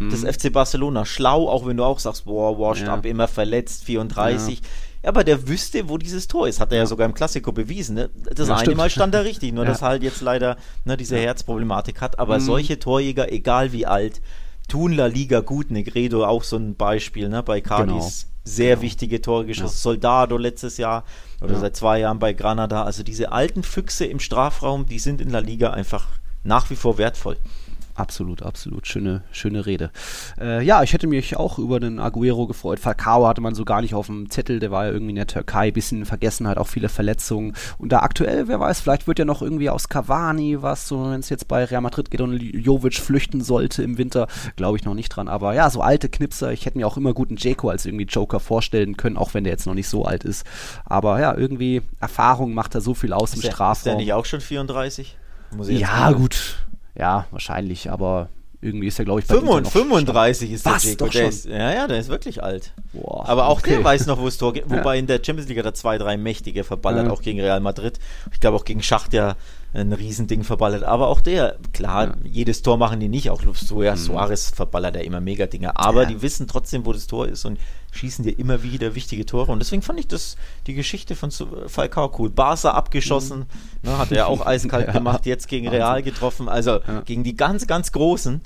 [0.00, 0.32] des mhm.
[0.32, 1.04] FC Barcelona.
[1.04, 2.94] Schlau, auch wenn du auch sagst, boah, washed ja.
[2.94, 4.58] up, immer verletzt, 34.
[4.58, 4.64] Ja.
[5.02, 5.08] ja.
[5.08, 6.60] aber der wüsste, wo dieses Tor ist.
[6.60, 7.94] Hat er ja, sogar im Klassiko bewiesen.
[7.94, 8.10] Ne?
[8.34, 8.76] Das eine stimmt.
[8.76, 12.18] Mal stand er richtig, nur dass er halt jetzt leider ne, diese Herzproblematik hat.
[12.18, 12.42] Aber mhm.
[12.42, 14.20] solche Torjäger, egal wie alt,
[14.68, 15.70] tun La Liga gut.
[15.70, 17.94] Negredo auch so ein Beispiel ne, bei Cardis.
[17.94, 18.32] Genau.
[18.44, 18.82] Sehr genau.
[18.82, 19.76] wichtige Tore geschossen.
[19.76, 21.04] Soldado letztes Jahr
[21.40, 22.82] oder seit zwei Jahren bei Granada.
[22.82, 26.08] Also diese alten Füchse im Strafraum, die sind in La Liga einfach
[26.42, 27.36] nach wie vor wertvoll.
[27.94, 28.86] Absolut, absolut.
[28.86, 29.90] Schöne, schöne Rede.
[30.40, 32.80] Äh, ja, ich hätte mich auch über den Aguero gefreut.
[32.80, 34.60] Falcao hatte man so gar nicht auf dem Zettel.
[34.60, 35.70] Der war ja irgendwie in der Türkei.
[35.70, 37.54] Bisschen in Vergessenheit, auch viele Verletzungen.
[37.76, 41.20] Und da aktuell, wer weiß, vielleicht wird ja noch irgendwie aus Cavani was, so wenn
[41.20, 44.26] es jetzt bei Real Madrid geht und Jovic flüchten sollte im Winter.
[44.56, 45.28] Glaube ich noch nicht dran.
[45.28, 46.52] Aber ja, so alte Knipser.
[46.52, 49.52] Ich hätte mir auch immer guten Jeko als irgendwie Joker vorstellen können, auch wenn der
[49.52, 50.46] jetzt noch nicht so alt ist.
[50.86, 53.76] Aber ja, irgendwie Erfahrung macht er so viel aus ist im der, Strafraum.
[53.76, 55.18] Ist der nicht auch schon 34?
[55.68, 56.56] ja, gut
[56.94, 58.28] ja, wahrscheinlich, aber
[58.62, 61.08] irgendwie ist er, glaube ich, bei 35, 35 ist der Was, Jeko.
[61.08, 62.72] Der ist, ja, ja, der ist wirklich alt.
[62.92, 63.70] Boah, aber auch okay.
[63.70, 64.64] der weiß noch, wo es Tor geht.
[64.70, 65.00] Wobei ja.
[65.00, 67.12] in der Champions League hat er zwei, drei mächtige verballert, ja.
[67.12, 67.98] auch gegen Real Madrid.
[68.32, 69.34] Ich glaube auch gegen Schacht ja
[69.74, 70.84] ein Riesending verballert.
[70.84, 72.14] Aber auch der, klar, ja.
[72.22, 73.30] jedes Tor machen die nicht.
[73.30, 73.98] Auch Lustoya, mhm.
[73.98, 75.76] Suarez verballert ja immer Mega-Dinge.
[75.76, 77.58] Aber die wissen trotzdem, wo das Tor ist und
[77.92, 79.52] schießen dir immer wieder wichtige Tore.
[79.52, 81.30] Und deswegen fand ich das, die Geschichte von
[81.66, 82.30] Falcao cool.
[82.30, 83.40] Barca abgeschossen,
[83.82, 83.90] mhm.
[83.90, 86.48] ne, hat er auch eiskalt gemacht, jetzt gegen Real getroffen.
[86.48, 88.40] Also gegen die ganz, ganz Großen.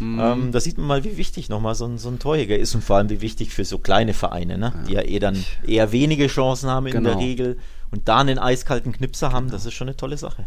[0.00, 0.20] Mhm.
[0.20, 2.82] Ähm, da sieht man mal, wie wichtig nochmal so ein, so ein Torjäger ist und
[2.82, 4.72] vor allem wie wichtig für so kleine Vereine, ne?
[4.88, 6.98] die ja eh dann eher wenige Chancen haben genau.
[6.98, 7.24] in der genau.
[7.24, 7.58] Regel
[7.90, 10.46] und da einen eiskalten Knipser haben, das ist schon eine tolle Sache.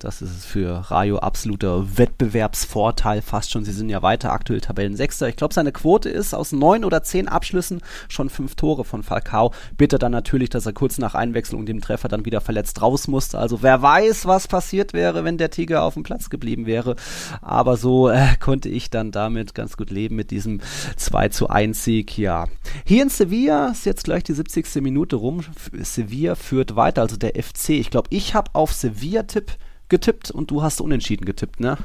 [0.00, 3.66] Das ist für Rayo absoluter Wettbewerbsvorteil fast schon.
[3.66, 5.28] Sie sind ja weiter aktuell Tabellensechster.
[5.28, 9.52] Ich glaube, seine Quote ist aus neun oder zehn Abschlüssen schon fünf Tore von Falcao.
[9.76, 13.38] Bitte dann natürlich, dass er kurz nach Einwechslung dem Treffer dann wieder verletzt raus musste.
[13.38, 16.96] Also wer weiß, was passiert wäre, wenn der Tiger auf dem Platz geblieben wäre.
[17.42, 20.62] Aber so äh, konnte ich dann damit ganz gut leben mit diesem
[20.96, 22.16] 2 zu 1 Sieg.
[22.16, 22.46] Ja.
[22.86, 24.76] Hier in Sevilla ist jetzt gleich die 70.
[24.76, 25.42] Minute rum.
[25.78, 27.70] Sevilla führt weiter, also der FC.
[27.70, 29.58] Ich glaube, ich habe auf Sevilla-Tipp
[29.90, 31.76] getippt und du hast unentschieden getippt, ne?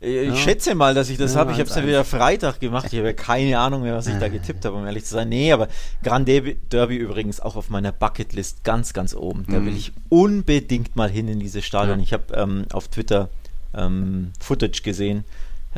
[0.00, 0.36] Äh, ich ja.
[0.36, 1.52] schätze mal, dass ich das ja, habe.
[1.52, 2.86] Ich habe es ja wieder Freitag gemacht.
[2.90, 5.28] Ich habe ja keine Ahnung mehr, was ich da getippt habe, um ehrlich zu sein.
[5.28, 5.68] Nee, aber
[6.02, 9.44] Grand Derby, übrigens auch auf meiner Bucketlist ganz, ganz oben.
[9.48, 9.76] Da will mhm.
[9.76, 12.00] ich unbedingt mal hin in dieses Stadion.
[12.00, 13.28] Ich habe ähm, auf Twitter
[13.74, 15.24] ähm, Footage gesehen,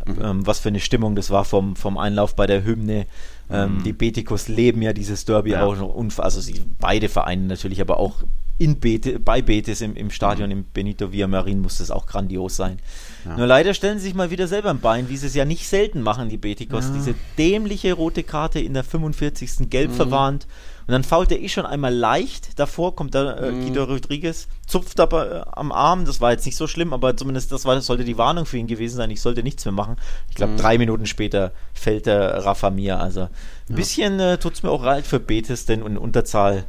[0.07, 0.19] mhm.
[0.23, 3.07] ähm, was für eine Stimmung das war vom, vom Einlauf bei der Hymne.
[3.51, 3.85] Ähm, mhm.
[3.85, 5.81] Die Betikos leben ja dieses Derby auch.
[5.81, 8.23] Und, also sie, beide Vereine natürlich, aber auch
[8.59, 12.79] in Betis, bei Betis im, im Stadion, im Benito Villamarin, muss das auch grandios sein.
[13.25, 13.37] Ja.
[13.37, 15.69] Nur leider stellen sie sich mal wieder selber ein Bein, wie sie es ja nicht
[15.69, 16.87] selten machen, die Betikos.
[16.87, 16.95] Ja.
[16.95, 19.71] Diese dämliche rote Karte in der 45.
[19.71, 19.95] gelb mhm.
[19.95, 20.47] verwarnt.
[20.89, 22.59] Und dann fault er eh schon einmal leicht.
[22.59, 23.61] Davor kommt da äh, mhm.
[23.63, 26.05] Guido Rodriguez, zupft aber äh, am Arm.
[26.05, 28.57] Das war jetzt nicht so schlimm, aber zumindest das, war, das sollte die Warnung für
[28.57, 29.11] ihn gewesen sein.
[29.11, 29.97] Ich sollte nichts mehr machen.
[30.31, 30.57] Ich glaube, mhm.
[30.57, 32.99] drei Minuten später fällt der Rafa Mir.
[32.99, 33.29] Also ein
[33.69, 33.77] ja.
[33.77, 36.65] bisschen äh, tut es mir auch leid für Betis, denn in Unterzahl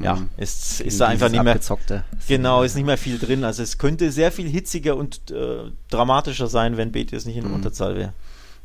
[0.00, 0.28] ja, mhm.
[0.36, 1.58] ist, ist da einfach nicht mehr.
[2.26, 3.44] Genau, ist nicht mehr viel drin.
[3.44, 7.50] Also es könnte sehr viel hitziger und äh, dramatischer sein, wenn Betis nicht in der
[7.50, 7.56] mhm.
[7.56, 8.12] Unterzahl wäre.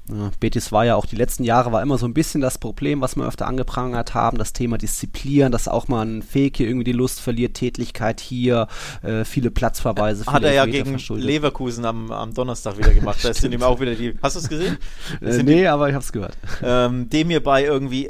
[0.10, 3.00] Ja, Betis war ja auch die letzten Jahre war immer so ein bisschen das Problem,
[3.00, 6.84] was wir öfter angeprangert haben, das Thema Disziplin, dass auch mal ein Fake hier irgendwie
[6.84, 8.68] die Lust verliert, Tätlichkeit hier,
[9.02, 10.26] äh, viele Platzverweise.
[10.26, 13.24] Hat er ja gegen Leverkusen am, am Donnerstag wieder gemacht.
[13.24, 14.14] da sind ihm auch wieder die.
[14.22, 14.78] Hast du es gesehen?
[15.22, 16.38] Äh, nee, die, aber ich habe es gehört.
[16.62, 18.10] Ähm, dem hier bei irgendwie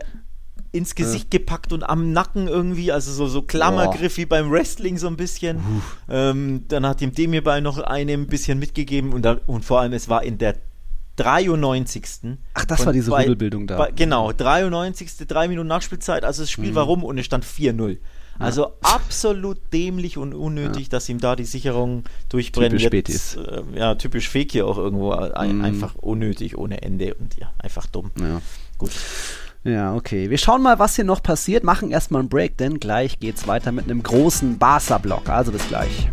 [0.73, 1.39] ins Gesicht ja.
[1.39, 4.21] gepackt und am Nacken irgendwie, also so, so Klammergriff Boah.
[4.21, 5.61] wie beim Wrestling so ein bisschen.
[6.09, 9.93] Ähm, dann hat ihm Demirbay noch eine ein bisschen mitgegeben und, dann, und vor allem
[9.93, 10.55] es war in der
[11.17, 12.03] 93.
[12.55, 13.77] Ach, das war diese bei, Rudelbildung da.
[13.77, 15.27] Bei, genau, 93.
[15.27, 16.75] drei Minuten Nachspielzeit, also das Spiel mhm.
[16.75, 17.97] war rum und es stand 4-0.
[18.39, 18.71] Also ja.
[18.81, 20.89] absolut dämlich und unnötig, ja.
[20.89, 22.79] dass ihm da die Sicherung durchbrennen.
[22.79, 25.11] Typisch Jetzt, äh, ja, typisch Fake hier auch irgendwo.
[25.11, 25.65] Ein, mhm.
[25.65, 28.11] Einfach unnötig, ohne Ende und ja, einfach dumm.
[28.19, 28.41] Ja.
[28.79, 28.91] Gut.
[29.63, 30.29] Ja, okay.
[30.29, 31.63] Wir schauen mal, was hier noch passiert.
[31.63, 35.29] Machen erstmal einen Break, denn gleich geht's weiter mit einem großen Barca-Block.
[35.29, 36.09] Also bis gleich.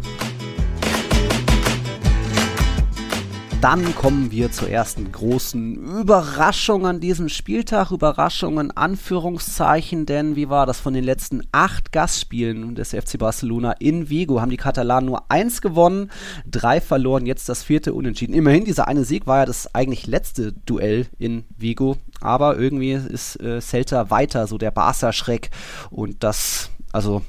[3.61, 7.91] Dann kommen wir zur ersten großen Überraschung an diesem Spieltag.
[7.91, 14.09] Überraschungen, Anführungszeichen, denn wie war das von den letzten acht Gastspielen des FC Barcelona in
[14.09, 14.41] Vigo?
[14.41, 16.11] Haben die Katalanen nur eins gewonnen,
[16.51, 18.33] drei verloren, jetzt das vierte Unentschieden.
[18.33, 23.39] Immerhin, dieser eine Sieg war ja das eigentlich letzte Duell in Vigo, aber irgendwie ist
[23.43, 25.51] äh, Celta weiter so der Barca-Schreck
[25.91, 27.21] und das, also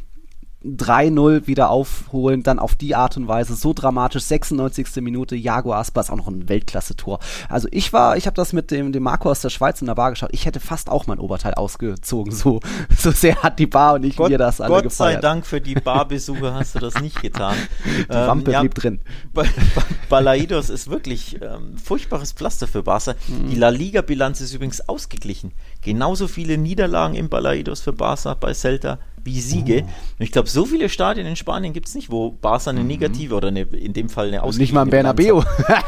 [0.64, 4.98] 3-0 wieder aufholen, dann auf die Art und Weise so dramatisch, 96.
[4.98, 7.20] Minute, Jago Aspas, auch noch ein Weltklasse-Tor.
[7.50, 9.96] Also ich war, ich habe das mit dem, dem Marco aus der Schweiz in der
[9.96, 12.60] Bar geschaut, ich hätte fast auch mein Oberteil ausgezogen, so,
[12.96, 15.16] so sehr hat die Bar und ich Gott, mir das alle Gott gefeiert.
[15.16, 17.56] sei Dank für die Barbesuche hast du das nicht getan.
[17.86, 19.00] Die ähm, Wampe ja, blieb drin.
[19.34, 19.44] Ba
[19.76, 23.16] ba Balaidos ist wirklich ähm, furchtbares Pflaster für Barca.
[23.28, 23.50] Mhm.
[23.50, 25.54] Die La Liga-Bilanz ist übrigens ausgeglichen.
[25.82, 29.84] Genauso viele Niederlagen im Balaidos für Barca bei Celta wie Siege.
[29.86, 29.90] Oh.
[30.20, 32.88] Ich glaube, so viele Stadien in Spanien gibt es nicht, wo Barca eine mhm.
[32.88, 35.44] negative oder eine, in dem Fall eine ausgeglichene Nicht mal im Bernabeu.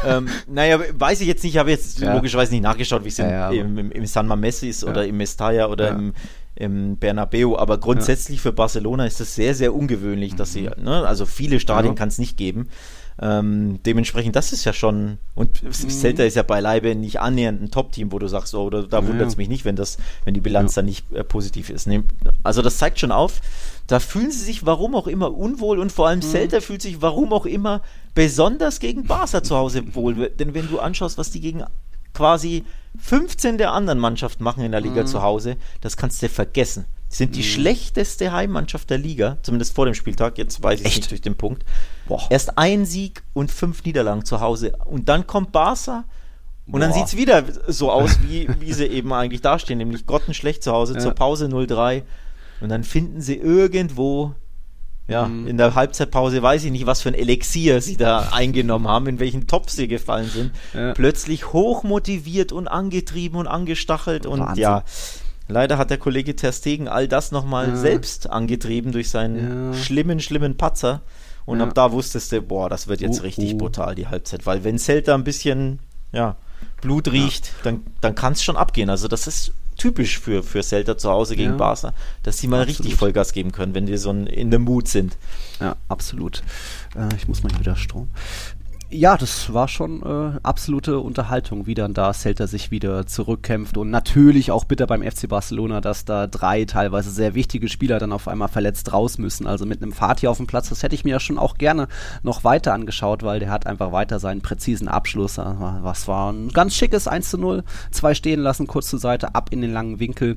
[0.06, 2.14] ähm, naja, weiß ich jetzt nicht, ich habe jetzt ja.
[2.14, 5.68] logischerweise nicht nachgeschaut, wie es ja, im, im, im, San Mames ist oder im Mestalla
[5.68, 6.14] oder im,
[6.56, 10.84] im Bernabeu, aber grundsätzlich für Barcelona ist das sehr, sehr ungewöhnlich, dass sie, mhm.
[10.84, 12.68] ne, also viele Stadien kann es nicht geben.
[13.20, 15.70] Ähm, dementsprechend, das ist ja schon, und mhm.
[15.72, 19.06] Celta ist ja beileibe nicht annähernd ein Top-Team, wo du sagst, oh, da, da ja.
[19.06, 20.82] wundert es mich nicht, wenn das, wenn die Bilanz ja.
[20.82, 21.86] dann nicht äh, positiv ist.
[21.86, 22.02] Ne?
[22.42, 23.40] Also das zeigt schon auf,
[23.86, 26.22] da fühlen sie sich warum auch immer unwohl und vor allem mhm.
[26.22, 27.82] Celta fühlt sich warum auch immer
[28.14, 30.30] besonders gegen Barca zu Hause wohl.
[30.30, 31.64] Denn wenn du anschaust, was die gegen
[32.14, 32.64] quasi
[32.98, 35.06] 15 der anderen Mannschaften machen in der Liga mhm.
[35.06, 36.86] zu Hause, das kannst du vergessen.
[37.12, 37.44] Die sind die mhm.
[37.44, 40.38] schlechteste Heimmannschaft der Liga, zumindest vor dem Spieltag.
[40.38, 41.64] Jetzt weiß ich es nicht durch den Punkt.
[42.06, 42.22] Boah.
[42.30, 44.72] Erst ein Sieg und fünf Niederlagen zu Hause.
[44.84, 46.04] Und dann kommt Barca
[46.66, 46.80] und Boah.
[46.80, 50.72] dann sieht es wieder so aus, wie, wie sie eben eigentlich dastehen, nämlich grottenschlecht zu
[50.72, 51.00] Hause, ja.
[51.00, 52.02] zur Pause 0-3.
[52.60, 54.34] Und dann finden sie irgendwo,
[55.08, 55.46] ja, mhm.
[55.46, 59.18] in der Halbzeitpause weiß ich nicht, was für ein Elixier sie da eingenommen haben, in
[59.18, 60.52] welchen Topf sie gefallen sind.
[60.72, 60.92] Ja.
[60.94, 64.62] Plötzlich hochmotiviert und angetrieben und angestachelt und Wahnsinn.
[64.62, 64.84] ja
[65.46, 67.76] Leider hat der Kollege Terstegen all das nochmal ja.
[67.76, 69.78] selbst angetrieben durch seinen ja.
[69.78, 71.02] schlimmen, schlimmen Patzer.
[71.46, 71.66] Und ja.
[71.66, 73.58] ab da wusstest du, boah, das wird jetzt oh, richtig oh.
[73.58, 74.46] brutal, die Halbzeit.
[74.46, 75.78] Weil wenn Celta ein bisschen,
[76.12, 76.36] ja,
[76.80, 78.90] Blut riecht, dann, dann kann es schon abgehen.
[78.90, 81.56] Also das ist typisch für, für Celta zu Hause gegen ja.
[81.56, 82.80] Barca, dass sie mal absolut.
[82.80, 85.16] richtig Vollgas geben können, wenn die so in der Mut sind.
[85.60, 86.42] Ja, absolut.
[86.94, 88.08] Äh, ich muss mal wieder Strom
[88.90, 93.90] ja, das war schon äh, absolute Unterhaltung, wie dann da Celta sich wieder zurückkämpft und
[93.90, 98.28] natürlich auch bitter beim FC Barcelona, dass da drei teilweise sehr wichtige Spieler dann auf
[98.28, 99.46] einmal verletzt raus müssen.
[99.46, 101.88] Also mit einem Fatih auf dem Platz, das hätte ich mir ja schon auch gerne
[102.22, 105.38] noch weiter angeschaut, weil der hat einfach weiter seinen präzisen Abschluss.
[105.38, 105.44] Äh,
[105.82, 109.48] was war ein ganz schickes 1 zu 0, zwei stehen lassen, kurz zur Seite, ab
[109.50, 110.36] in den langen Winkel.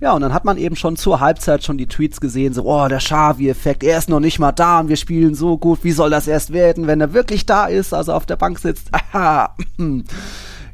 [0.00, 2.86] Ja, und dann hat man eben schon zur Halbzeit schon die Tweets gesehen, so, oh,
[2.88, 6.10] der Xavi-Effekt, er ist noch nicht mal da und wir spielen so gut, wie soll
[6.10, 7.87] das erst werden, wenn er wirklich da ist?
[7.88, 8.88] Ist, also auf der Bank sitzt.
[8.92, 9.54] Aha.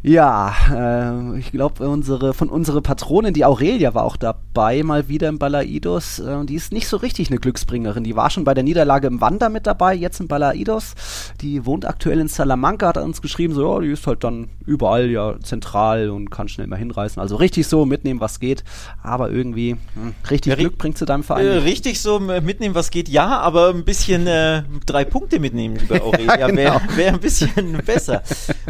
[0.06, 5.30] Ja, äh, ich glaube, unsere, von unserer Patronin, die Aurelia, war auch dabei, mal wieder
[5.30, 6.18] im Balaidos.
[6.18, 8.04] Äh, die ist nicht so richtig eine Glücksbringerin.
[8.04, 10.92] Die war schon bei der Niederlage im Wander mit dabei, jetzt im Balaidos.
[11.40, 15.08] Die wohnt aktuell in Salamanca, hat uns geschrieben, so, ja, die ist halt dann überall
[15.08, 17.18] ja zentral und kann schnell mal hinreißen.
[17.18, 18.62] Also richtig so, mitnehmen, was geht.
[19.02, 21.46] Aber irgendwie, hm, richtig ja, Glück bringt sie deinem Verein.
[21.46, 26.02] Äh, richtig so, mitnehmen, was geht, ja, aber ein bisschen äh, drei Punkte mitnehmen, liebe
[26.02, 26.56] Aurelia, ja, genau.
[26.58, 28.22] wäre wär ein bisschen besser.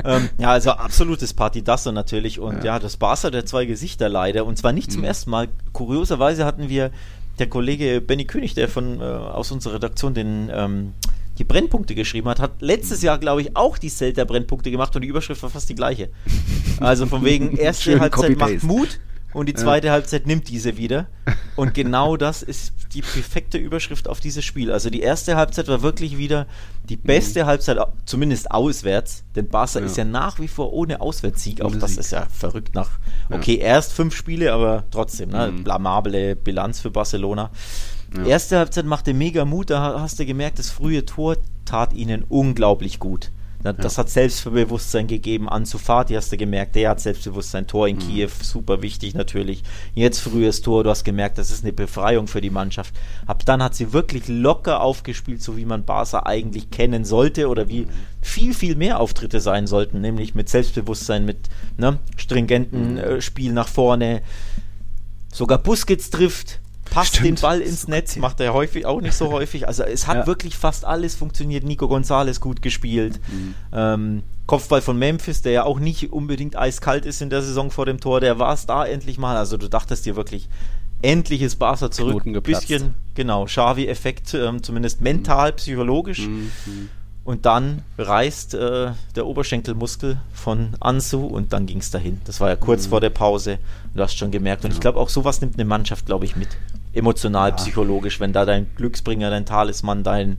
[0.05, 2.75] ähm, ja, also absolut das Partidasso natürlich und ja.
[2.75, 5.09] ja, das Barca der zwei Gesichter leider und zwar nicht zum mhm.
[5.09, 5.49] ersten Mal.
[5.73, 6.91] Kurioserweise hatten wir
[7.39, 10.93] der Kollege Benny König, der von äh, aus unserer Redaktion den ähm,
[11.39, 15.03] die Brennpunkte geschrieben hat, hat letztes Jahr, glaube ich, auch die Celta Brennpunkte gemacht und
[15.03, 16.11] die Überschrift war fast die gleiche.
[16.79, 19.01] Also von wegen erste Halbzeit macht Mut,
[19.35, 19.93] und die zweite ja.
[19.93, 21.07] Halbzeit nimmt diese wieder.
[21.57, 24.71] Und genau das ist die perfekte Überschrift auf dieses Spiel.
[24.73, 26.47] Also die erste Halbzeit war wirklich wieder
[26.89, 27.47] die beste mhm.
[27.47, 29.87] Halbzeit, zumindest auswärts, denn Barca ja.
[29.87, 31.61] ist ja nach wie vor ohne Auswärtssieg.
[31.61, 32.91] Auch das ist ja verrückt nach,
[33.31, 35.65] okay, erst fünf Spiele, aber trotzdem, ne, mhm.
[35.65, 37.51] blamable Bilanz für Barcelona.
[38.25, 43.01] Erste Halbzeit machte mega Mut, da hast du gemerkt, das frühe Tor tat ihnen unglaublich
[43.01, 43.33] gut.
[43.65, 44.01] Das ja.
[44.01, 45.49] hat Selbstbewusstsein gegeben.
[45.49, 47.67] Ansu Fati hast du gemerkt, der hat Selbstbewusstsein.
[47.67, 48.01] Tor in mhm.
[48.01, 49.63] Kiew, super wichtig natürlich.
[49.95, 52.95] Jetzt frühes Tor, du hast gemerkt, das ist eine Befreiung für die Mannschaft.
[53.27, 57.69] Ab dann hat sie wirklich locker aufgespielt, so wie man Barca eigentlich kennen sollte oder
[57.69, 57.91] wie mhm.
[58.21, 61.49] viel, viel mehr Auftritte sein sollten, nämlich mit Selbstbewusstsein, mit
[61.79, 62.99] ne, stringenten mhm.
[62.99, 64.21] äh, Spiel nach vorne.
[65.33, 67.27] Sogar Busquets trifft, passt Stimmt.
[67.27, 69.67] den Ball ins Netz, macht er häufig auch nicht so häufig.
[69.67, 70.27] Also es hat ja.
[70.27, 71.65] wirklich fast alles funktioniert.
[71.65, 73.21] Nico Gonzalez gut gespielt.
[73.31, 73.55] Mhm.
[73.73, 77.87] Ähm, Kopfball von Memphis, der ja auch nicht unbedingt eiskalt ist in der Saison vor
[77.87, 79.37] dem Tor, der war es da endlich mal.
[79.37, 80.49] Also du dachtest dir wirklich,
[81.03, 82.27] endlich ist Barca zurück.
[82.27, 85.57] Ein bisschen, genau, Xavi-Effekt, ähm, zumindest mental, mhm.
[85.57, 86.21] psychologisch.
[86.21, 86.51] Mhm.
[87.25, 92.21] Und dann reißt äh, der Oberschenkelmuskel von Ansu und dann ging es dahin.
[92.27, 92.91] Das war ja kurz mhm.
[92.91, 93.59] vor der Pause.
[93.95, 94.65] Du hast schon gemerkt.
[94.65, 94.75] Und ja.
[94.75, 96.49] ich glaube, auch sowas nimmt eine Mannschaft, glaube ich, mit
[96.93, 97.57] emotional, ja.
[97.57, 100.39] psychologisch, wenn da dein Glücksbringer, dein Talisman, dein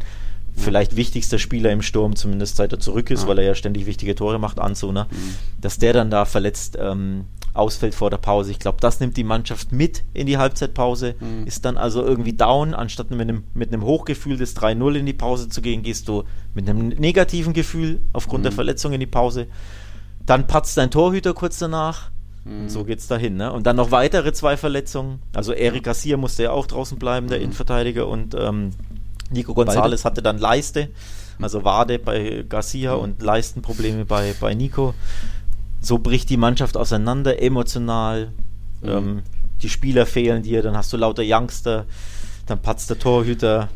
[0.55, 3.29] vielleicht wichtigster Spieler im Sturm, zumindest seit er zurück ist, ja.
[3.29, 5.07] weil er ja ständig wichtige Tore macht, Anzu, ne?
[5.09, 5.35] Mhm.
[5.61, 8.51] dass der dann da verletzt ähm, ausfällt vor der Pause.
[8.51, 11.47] Ich glaube, das nimmt die Mannschaft mit in die Halbzeitpause, mhm.
[11.47, 15.13] ist dann also irgendwie down, anstatt mit einem, mit einem Hochgefühl des 3-0 in die
[15.13, 18.45] Pause zu gehen, gehst du mit einem negativen Gefühl aufgrund mhm.
[18.45, 19.47] der Verletzung in die Pause.
[20.25, 22.11] Dann patzt dein Torhüter kurz danach
[22.45, 23.51] und so geht's dahin, ne?
[23.51, 25.19] Und dann noch weitere zwei Verletzungen.
[25.33, 27.45] Also Eric Garcia musste ja auch draußen bleiben, der mhm.
[27.45, 28.71] Innenverteidiger, und ähm,
[29.31, 30.89] Nico Gonzalez hatte dann Leiste,
[31.41, 33.01] also Wade bei Garcia mhm.
[33.01, 34.93] und Leistenprobleme bei, bei Nico.
[35.85, 38.31] So bricht die Mannschaft auseinander, emotional.
[38.81, 38.89] Mhm.
[38.89, 39.23] Ähm,
[39.61, 41.85] die Spieler fehlen dir, dann hast du lauter Youngster,
[42.47, 43.69] dann patzt der Torhüter,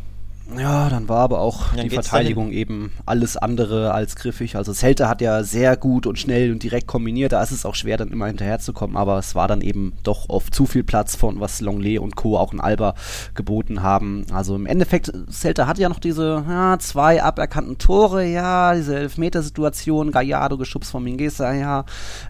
[0.58, 2.60] ja, dann war aber auch die Verteidigung dahin.
[2.60, 4.56] eben alles andere als griffig.
[4.56, 7.32] Also Celta hat ja sehr gut und schnell und direkt kombiniert.
[7.32, 8.98] Da ist es auch schwer, dann immer hinterherzukommen.
[8.98, 12.38] Aber es war dann eben doch oft zu viel Platz von was Longley und Co.
[12.38, 12.96] auch in Alba
[13.36, 14.26] geboten haben.
[14.34, 18.26] Also im Endeffekt, Celta hat ja noch diese ja, zwei aberkannten Tore.
[18.26, 20.12] Ja, diese Elfmetersituation.
[20.12, 21.54] Gallardo geschubst von Mingueza.
[21.54, 21.86] Ja,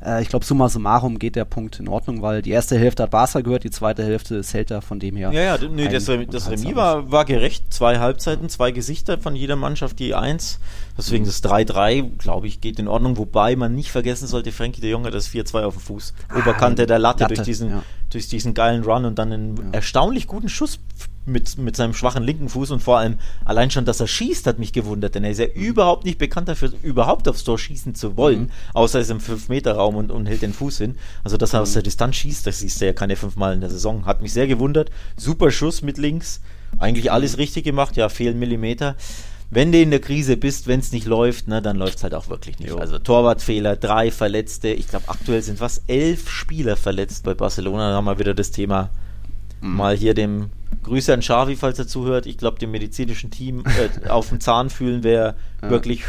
[0.06, 3.12] äh, ich glaube, summa summarum geht der Punkt in Ordnung, weil die erste Hälfte hat
[3.12, 5.32] Barca gehört, die zweite Hälfte Celta von dem her.
[5.32, 7.74] Ja, ja, nee, das, das Remis war, war gerecht.
[7.74, 10.60] Zwei halb Halbzeiten, zwei Gesichter von jeder Mannschaft, die eins.
[10.98, 13.18] Deswegen das 3-3, glaube ich, geht in Ordnung.
[13.18, 16.14] Wobei man nicht vergessen sollte, Frankie de Jong hat das 4-2 auf dem Fuß.
[16.28, 17.84] Ah, Oberkante der Latte, Latte durch, diesen, ja.
[18.10, 19.64] durch diesen geilen Run und dann einen ja.
[19.72, 20.80] erstaunlich guten Schuss
[21.26, 24.60] mit, mit seinem schwachen linken Fuß und vor allem allein schon, dass er schießt, hat
[24.60, 25.62] mich gewundert, denn er ist ja mhm.
[25.62, 28.50] überhaupt nicht bekannt dafür, überhaupt aufs Tor schießen zu wollen, mhm.
[28.74, 30.96] außer er ist im 5-Meter-Raum und, und hält den Fuß hin.
[31.24, 31.64] Also, dass er mhm.
[31.64, 34.06] aus der Distanz schießt, das siehst du ja keine fünfmal in der Saison.
[34.06, 34.90] Hat mich sehr gewundert.
[35.16, 36.42] Super Schuss mit links.
[36.78, 38.96] Eigentlich alles richtig gemacht, ja, fehlen Millimeter.
[39.52, 42.14] Wenn du in der Krise bist, wenn es nicht läuft, ne, dann läuft es halt
[42.14, 42.70] auch wirklich nicht.
[42.70, 42.78] Jo.
[42.78, 44.70] Also Torwartfehler, drei Verletzte.
[44.70, 47.90] Ich glaube, aktuell sind was elf Spieler verletzt bei Barcelona.
[47.90, 48.92] Da haben wir wieder das Thema
[49.62, 49.76] mhm.
[49.76, 50.52] mal hier dem
[50.84, 52.28] Grüße an Xavi, falls er zuhört.
[52.28, 55.70] Ich glaube, dem medizinischen Team äh, auf dem Zahn fühlen wäre ja.
[55.70, 56.04] wirklich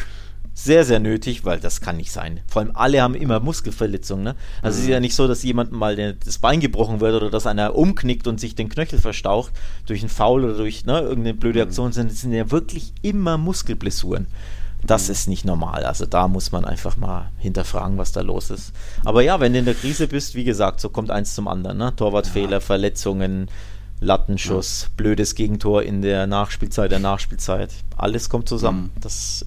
[0.62, 2.40] sehr, sehr nötig, weil das kann nicht sein.
[2.46, 4.25] Vor allem alle haben immer Muskelverletzungen.
[4.25, 4.35] Ne?
[4.61, 4.79] Also mhm.
[4.79, 7.75] es ist ja nicht so, dass jemandem mal das Bein gebrochen wird oder dass einer
[7.77, 9.53] umknickt und sich den Knöchel verstaucht
[9.87, 11.68] durch einen Foul oder durch ne, irgendeine blöde mhm.
[11.68, 14.27] Aktion, sondern es sind ja wirklich immer Muskelblessuren.
[14.85, 15.12] Das mhm.
[15.12, 15.85] ist nicht normal.
[15.85, 18.73] Also da muss man einfach mal hinterfragen, was da los ist.
[19.05, 21.79] Aber ja, wenn du in der Krise bist, wie gesagt, so kommt eins zum anderen.
[21.79, 21.96] Ne?
[21.96, 22.61] Torwartfehler, ja.
[22.61, 23.49] Verletzungen,
[24.01, 24.88] Lattenschuss, ja.
[24.96, 27.70] blödes Gegentor in der Nachspielzeit, der Nachspielzeit.
[27.96, 28.90] Alles kommt zusammen.
[28.94, 29.01] Mhm.
[29.01, 29.46] Das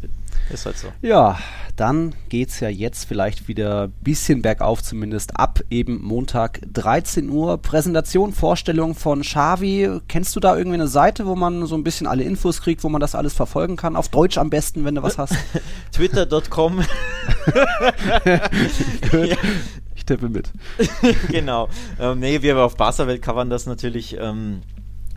[0.49, 0.88] ist halt so.
[1.01, 1.39] Ja,
[1.75, 7.29] dann geht es ja jetzt vielleicht wieder ein bisschen bergauf, zumindest ab eben Montag 13
[7.29, 7.58] Uhr.
[7.58, 10.01] Präsentation, Vorstellung von Xavi.
[10.08, 12.89] Kennst du da irgendwie eine Seite, wo man so ein bisschen alle Infos kriegt, wo
[12.89, 13.95] man das alles verfolgen kann?
[13.95, 15.36] Auf Deutsch am besten, wenn du was hast.
[15.91, 16.82] Twitter.com.
[18.25, 19.38] ja.
[19.95, 20.51] Ich tippe mit.
[21.29, 21.69] genau.
[21.99, 24.62] Ähm, nee, wir auf Barca-Welt covern das natürlich, ähm,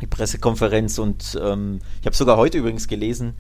[0.01, 3.35] die Pressekonferenz und ähm, ich habe sogar heute übrigens gelesen,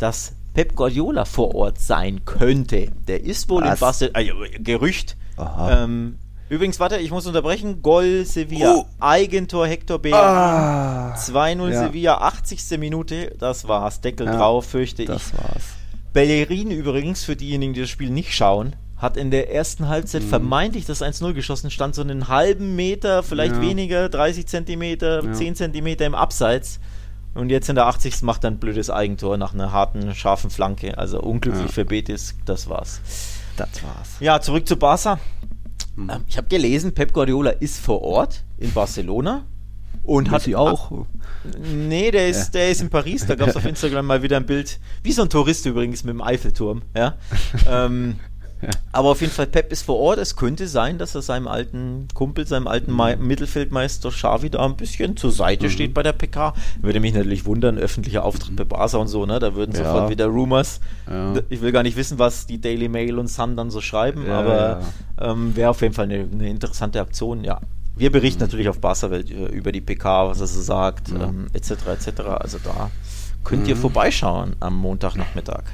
[0.00, 2.88] dass Pep Guardiola vor Ort sein könnte.
[3.06, 3.74] Der ist wohl Was?
[3.74, 4.18] in Barcelona.
[4.18, 5.16] Äh, Gerücht.
[5.38, 7.82] Ähm, übrigens, warte, ich muss unterbrechen.
[7.82, 8.74] Gol Sevilla.
[8.74, 8.86] Oh.
[8.98, 10.16] Eigentor Hector Bär.
[10.16, 11.14] Ah.
[11.16, 11.86] 2-0 ja.
[11.86, 12.78] Sevilla, 80.
[12.78, 13.34] Minute.
[13.38, 14.00] Das war's.
[14.00, 15.32] Deckel ja, drauf, fürchte das ich.
[15.32, 15.64] Das war's.
[16.12, 20.28] Bellerin übrigens, für diejenigen, die das Spiel nicht schauen, hat in der ersten Halbzeit mhm.
[20.28, 23.62] vermeintlich das 1-0 geschossen, stand so einen halben Meter, vielleicht ja.
[23.62, 25.32] weniger, 30 Zentimeter, ja.
[25.32, 26.80] 10 Zentimeter im Abseits.
[27.34, 28.22] Und jetzt in der 80.
[28.22, 30.98] macht er ein blödes Eigentor nach einer harten, scharfen Flanke.
[30.98, 31.72] Also unglücklich ja.
[31.72, 33.00] für Betis, das war's.
[33.56, 34.16] Das war's.
[34.20, 35.18] Ja, zurück zu Barca.
[35.96, 36.10] Mhm.
[36.26, 39.44] Ich habe gelesen, Pep Guardiola ist vor Ort in Barcelona.
[40.02, 41.04] Und hat sie auch.
[41.62, 43.26] Nee, der ist, der ist in Paris.
[43.26, 46.14] Da gab es auf Instagram mal wieder ein Bild, wie so ein Tourist übrigens mit
[46.14, 46.82] dem Eiffelturm.
[46.96, 47.16] Ja.
[47.68, 48.16] ähm,
[48.92, 50.18] aber auf jeden Fall, Pep ist vor Ort.
[50.18, 53.26] Es könnte sein, dass er seinem alten Kumpel, seinem alten mhm.
[53.26, 55.70] Mittelfeldmeister Xavi da ein bisschen zur Seite mhm.
[55.70, 56.54] steht bei der PK.
[56.80, 59.38] Würde mich natürlich wundern, öffentlicher Auftritt bei Barca und so, ne?
[59.38, 59.84] Da würden ja.
[59.84, 60.80] sofort wieder Rumors.
[61.08, 61.34] Ja.
[61.48, 64.38] Ich will gar nicht wissen, was die Daily Mail und Sun dann so schreiben, ja,
[64.38, 64.80] aber
[65.20, 67.60] ähm, wäre auf jeden Fall eine, eine, interessante Aktion, ja.
[67.96, 68.46] Wir berichten mhm.
[68.46, 71.70] natürlich auf Barca-Welt äh, über die PK, was er so sagt, ähm, etc.
[71.86, 72.20] etc.
[72.20, 72.90] Also da
[73.44, 73.80] könnt ihr mhm.
[73.80, 75.64] vorbeischauen am Montagnachmittag.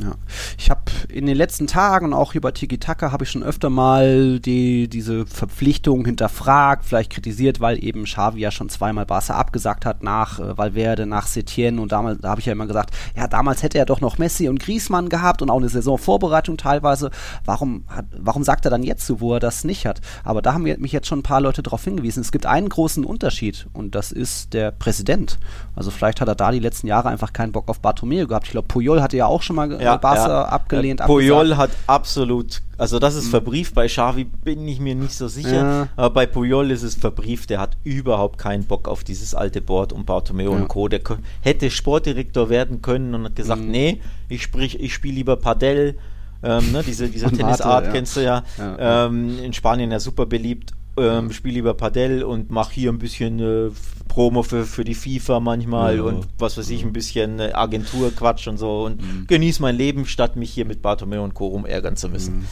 [0.00, 0.14] Ja.
[0.58, 4.40] Ich habe in den letzten Tagen, auch über Tiki Taka, habe ich schon öfter mal
[4.40, 10.02] die, diese Verpflichtung hinterfragt, vielleicht kritisiert, weil eben Xavi ja schon zweimal Barca abgesagt hat
[10.02, 13.62] nach äh, Valverde, nach Setien und damals, da habe ich ja immer gesagt, ja, damals
[13.62, 17.10] hätte er doch noch Messi und Griezmann gehabt und auch eine Saisonvorbereitung teilweise.
[17.44, 20.00] Warum, hat, warum sagt er dann jetzt so, wo er das nicht hat?
[20.24, 22.20] Aber da haben mich jetzt schon ein paar Leute darauf hingewiesen.
[22.20, 25.38] Es gibt einen großen Unterschied und das ist der Präsident.
[25.76, 28.46] Also vielleicht hat er da die letzten Jahre einfach keinen Bock auf Bartomeu gehabt.
[28.46, 30.44] Ich glaube, Puyol hatte ja auch schon mal ja, Barca ja.
[30.46, 31.02] abgelehnt.
[31.04, 31.58] Puyol abgesagt.
[31.58, 33.30] hat absolut, also das ist mhm.
[33.30, 33.74] verbrieft.
[33.74, 35.50] Bei Xavi bin ich mir nicht so sicher.
[35.54, 35.88] Ja.
[35.96, 37.50] Aber bei Puyol ist es verbrieft.
[37.50, 40.88] Der hat überhaupt keinen Bock auf dieses alte Board und Bartomeu und Co.
[40.88, 41.00] Der
[41.42, 43.70] hätte Sportdirektor werden können und hat gesagt, mhm.
[43.70, 44.00] nee,
[44.30, 45.98] ich sprich, ich spiele lieber Padel.
[46.42, 48.42] Ähm, ne, diese diese Tennisart kennst du ja.
[48.58, 53.40] Ähm, in Spanien ja super beliebt ähm, spiele lieber Padel und mache hier ein bisschen
[53.40, 53.70] äh,
[54.08, 56.02] Promo für, für die FIFA manchmal ja.
[56.02, 59.26] und was weiß ich, ein bisschen äh, Agenturquatsch und so und mhm.
[59.26, 61.62] genieße mein Leben, statt mich hier mit Bartomeu und Co.
[61.66, 62.38] ärgern zu müssen.
[62.38, 62.46] Mhm.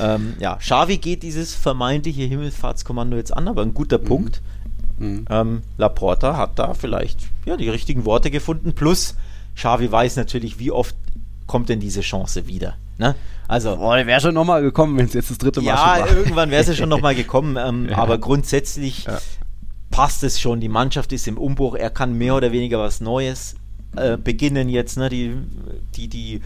[0.00, 4.04] Ähm, ja, Xavi geht dieses vermeintliche Himmelfahrtskommando jetzt an, aber ein guter mhm.
[4.04, 4.42] Punkt.
[4.98, 5.24] Mhm.
[5.30, 9.14] Ähm, Laporta hat da vielleicht ja, die richtigen Worte gefunden, plus
[9.54, 10.96] Xavi weiß natürlich, wie oft
[11.46, 12.76] kommt denn diese Chance wieder.
[12.98, 13.14] Ne?
[13.48, 15.98] Also, Boah, wäre schon nochmal gekommen, wenn es jetzt das dritte Mal ja, war.
[16.00, 17.56] Ja, irgendwann wäre es ja schon nochmal gekommen.
[17.56, 17.96] Ähm, ja.
[17.96, 19.18] Aber grundsätzlich ja.
[19.90, 20.60] passt es schon.
[20.60, 21.74] Die Mannschaft ist im Umbruch.
[21.74, 23.56] Er kann mehr oder weniger was Neues
[23.96, 24.98] äh, beginnen jetzt.
[24.98, 25.08] Ne?
[25.08, 25.32] Die,
[25.96, 26.42] die, die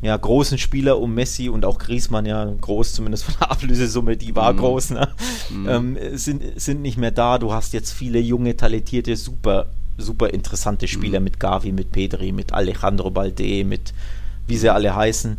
[0.00, 4.36] ja, großen Spieler um Messi und auch Griezmann, ja, groß zumindest von der Ablösesumme, die
[4.36, 4.58] war mhm.
[4.58, 5.08] groß, ne?
[5.50, 5.68] Mhm.
[5.68, 7.38] Ähm, sind, sind nicht mehr da.
[7.38, 9.66] Du hast jetzt viele junge, talentierte, super,
[9.98, 11.24] super interessante Spieler mhm.
[11.24, 13.92] mit Gavi, mit Pedri, mit Alejandro Balde, mit
[14.46, 15.38] wie sie alle heißen.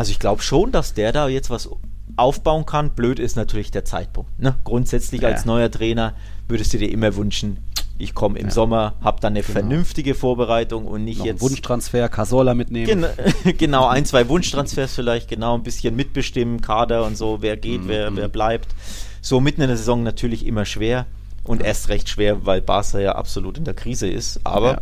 [0.00, 1.68] Also ich glaube schon, dass der da jetzt was
[2.16, 2.92] aufbauen kann.
[2.94, 4.40] Blöd ist natürlich der Zeitpunkt.
[4.40, 4.54] Ne?
[4.64, 5.28] Grundsätzlich ja.
[5.28, 6.14] als neuer Trainer
[6.48, 7.58] würdest du dir immer wünschen,
[7.98, 8.50] ich komme im ja.
[8.50, 9.52] Sommer, habe dann eine genau.
[9.52, 11.42] vernünftige Vorbereitung und nicht Noch jetzt.
[11.42, 12.86] Wunschtransfer, Casola mitnehmen.
[12.86, 13.06] Gen
[13.58, 17.88] genau, ein, zwei Wunschtransfers vielleicht, genau, ein bisschen mitbestimmen, Kader und so, wer geht, mhm.
[17.88, 18.68] wer, wer bleibt.
[19.20, 21.04] So mitten in der Saison natürlich immer schwer
[21.44, 21.66] und ja.
[21.66, 24.80] erst recht schwer, weil Barca ja absolut in der Krise ist, aber ja.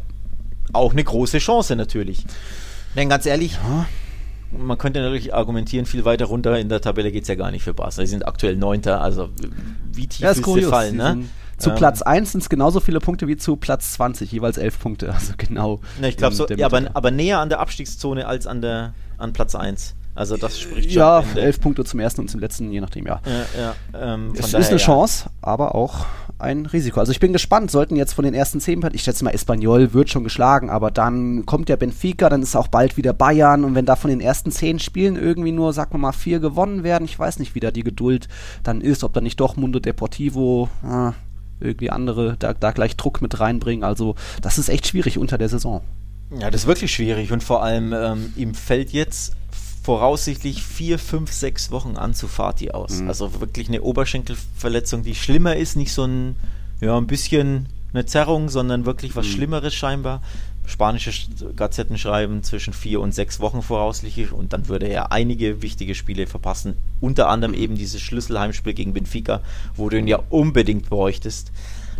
[0.74, 2.24] auch eine große Chance natürlich.
[2.94, 3.58] Denn ganz ehrlich,
[4.51, 7.62] man könnte natürlich argumentieren, viel weiter runter in der Tabelle geht es ja gar nicht
[7.62, 8.01] für Barca.
[8.01, 9.28] Sie sind aktuell Neunter, also
[9.92, 11.24] wie tief ja, ist sie fallen, ne?
[11.59, 14.78] Zu ähm, Platz 1 sind es genauso viele Punkte wie zu Platz 20, jeweils 11
[14.78, 15.12] Punkte.
[15.12, 15.80] Also genau.
[16.01, 19.32] Ne, ich glaube so, ja, aber, aber näher an der Abstiegszone als an der an
[19.32, 19.96] Platz 1.
[20.18, 20.98] Also das spricht schon.
[20.98, 23.20] Ja, elf Punkte zum ersten und zum letzten, je nachdem, ja.
[23.24, 26.06] ja, ja ähm, es daher, ist eine Chance, aber auch
[26.40, 26.98] ein Risiko.
[26.98, 30.10] Also ich bin gespannt, sollten jetzt von den ersten zehn ich schätze mal, Espanyol wird
[30.10, 33.86] schon geschlagen, aber dann kommt der Benfica, dann ist auch bald wieder Bayern und wenn
[33.86, 37.16] da von den ersten zehn Spielen irgendwie nur, sagen wir mal, vier gewonnen werden, ich
[37.16, 38.26] weiß nicht, wie da die Geduld
[38.64, 41.12] dann ist, ob da nicht doch Mundo Deportivo äh,
[41.60, 43.84] irgendwie andere da, da gleich Druck mit reinbringen.
[43.84, 45.82] Also das ist echt schwierig unter der Saison.
[46.40, 49.34] Ja, das ist wirklich schwierig und vor allem ähm, ihm fällt jetzt
[49.89, 53.01] voraussichtlich vier, fünf, sechs Wochen an zu Fati aus.
[53.01, 53.09] Mhm.
[53.09, 56.36] Also wirklich eine Oberschenkelverletzung, die schlimmer ist, nicht so ein,
[56.82, 59.30] ja, ein bisschen eine Zerrung, sondern wirklich was mhm.
[59.30, 60.20] Schlimmeres scheinbar.
[60.66, 61.11] spanische
[61.57, 66.26] Gazetten schreiben, zwischen vier und sechs Wochen voraussichtlich und dann würde er einige wichtige Spiele
[66.26, 66.74] verpassen.
[67.01, 69.41] Unter anderem eben dieses Schlüsselheimspiel gegen Benfica,
[69.74, 71.51] wo du ihn ja unbedingt bräuchtest.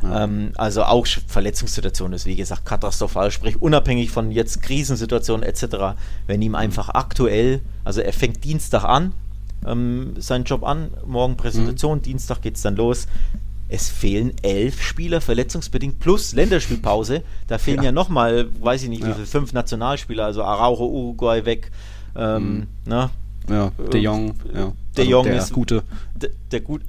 [0.03, 0.25] Ja.
[0.25, 3.31] Ähm, also auch Verletzungssituation ist, wie gesagt, katastrophal.
[3.31, 9.13] Sprich, unabhängig von jetzt Krisensituationen etc., wenn ihm einfach aktuell, also er fängt Dienstag an,
[9.67, 12.03] ähm, seinen Job an, morgen Präsentation, mhm.
[12.03, 13.07] Dienstag geht es dann los.
[13.71, 17.23] Es fehlen elf Spieler, verletzungsbedingt, plus Länderspielpause.
[17.49, 19.15] Da fehlen ja, ja nochmal, weiß ich nicht, wie ja.
[19.15, 21.71] viel, fünf Nationalspieler, also Araujo, Uruguay weg.
[22.17, 22.67] Ähm, mhm.
[22.87, 23.11] ne?
[23.49, 24.35] Ja, De Jong.
[24.53, 24.73] Ja.
[24.97, 25.83] De also Jong der ist gute.
[26.15, 26.83] Der, der gut,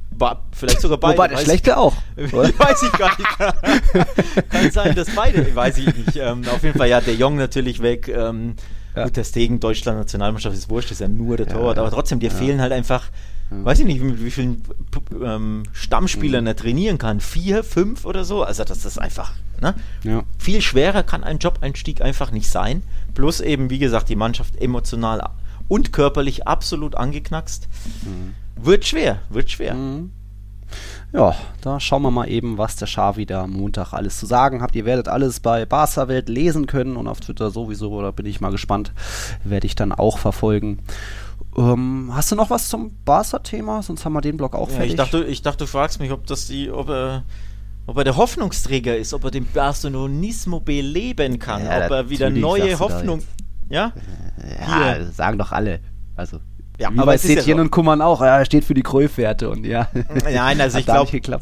[0.51, 1.18] vielleicht sogar beide.
[1.18, 1.95] Wobei der schlechte auch.
[2.16, 4.49] weiß ich gar nicht.
[4.49, 6.16] Kann sein, dass beide, weiß ich nicht.
[6.18, 8.07] Ähm, auf jeden Fall, ja, De Jong natürlich weg.
[8.07, 8.55] Ähm,
[8.95, 9.05] ja.
[9.05, 12.32] Gut, der Stegen, Deutschland, Nationalmannschaft ist wurscht, ist ja nur der Torwart, aber trotzdem, dir
[12.32, 13.05] fehlen halt einfach,
[13.51, 14.64] weiß ich nicht, mit wie vielen
[15.24, 16.47] ähm, Stammspielern mhm.
[16.47, 17.20] er trainieren kann.
[17.20, 18.43] Vier, fünf oder so.
[18.43, 19.76] Also das ist einfach, ne?
[20.03, 20.24] Ja.
[20.38, 22.84] Viel schwerer kann ein Job-Einstieg einfach nicht sein.
[23.14, 25.22] Plus eben, wie gesagt, die Mannschaft emotional
[25.70, 27.70] und körperlich absolut angeknackst.
[28.03, 28.36] Mhm.
[28.61, 29.74] Wird schwer, wird schwer.
[29.76, 30.11] Mhm.
[31.13, 34.61] Ja, da schauen wir mal eben, was der Xavi da am Montag alles zu sagen
[34.61, 34.76] hat.
[34.76, 38.41] Ihr werdet alles bei Barca Welt lesen können und auf Twitter sowieso, da bin ich
[38.41, 38.91] mal gespannt,
[39.43, 40.80] werde ich dann auch verfolgen.
[41.57, 43.82] Ähm, hast du noch was zum Barca-Thema?
[43.82, 44.91] Sonst haben wir den Blog auch ja, fertig.
[44.91, 47.24] Ich dachte, ich dachte, du fragst mich, ob das die, ob er,
[47.88, 52.30] ob er der Hoffnungsträger ist, ob er den Barcelonismo beleben kann, ja, ob er wieder
[52.30, 53.24] neue Hoffnung.
[53.70, 53.93] Ja?
[54.67, 55.80] Ja, sagen doch alle.
[56.15, 56.39] Also
[56.80, 58.22] ja, Wie aber bei Setien ja und Kummern auch.
[58.22, 59.89] Ja, er steht für die Kräufwerte und ja.
[60.24, 61.41] Nein, also ich glaube,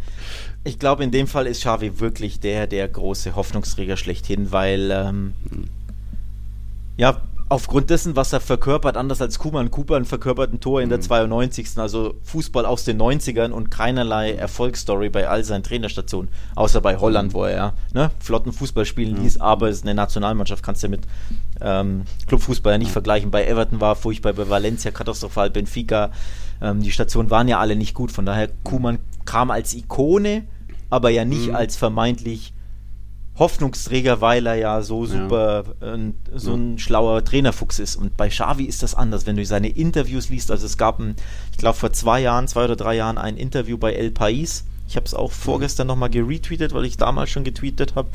[0.63, 5.33] ich glaube, in dem Fall ist Xavi wirklich der, der große Hoffnungsträger schlechthin, weil ähm,
[5.49, 5.65] hm.
[6.97, 9.71] ja, aufgrund dessen, was er verkörpert, anders als Kuman.
[9.71, 11.75] Kuman verkörpert ein Tor in der 92.
[11.75, 11.81] Mhm.
[11.81, 17.33] Also Fußball aus den 90ern und keinerlei Erfolgsstory bei all seinen Trainerstationen, außer bei Holland,
[17.33, 21.01] wo er ne, flotten Fußball spielen ließ, aber es ist eine Nationalmannschaft, kannst du mit
[21.61, 23.31] ähm, Clubfußball ja nicht vergleichen.
[23.31, 26.11] Bei Everton war furchtbar, bei Valencia katastrophal, Benfica,
[26.61, 30.45] ähm, die Stationen waren ja alle nicht gut, von daher Kuman kam als Ikone,
[30.89, 31.55] aber ja nicht mhm.
[31.55, 32.53] als vermeintlich
[33.37, 35.93] Hoffnungsträger, weil er ja so super, ja.
[35.93, 36.77] Äh, so ein ja.
[36.79, 37.95] schlauer Trainerfuchs ist.
[37.95, 40.49] Und bei Xavi ist das anders, wenn du seine Interviews liest.
[40.49, 41.15] Also es gab, ein,
[41.51, 44.63] ich glaube vor zwei Jahren, zwei oder drei Jahren ein Interview bei El País.
[44.87, 48.09] Ich habe es auch vorgestern nochmal geretweetet, weil ich damals schon getweetet habe.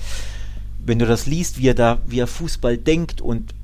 [0.85, 3.55] Wenn du das liest, wie er da, wie er Fußball denkt und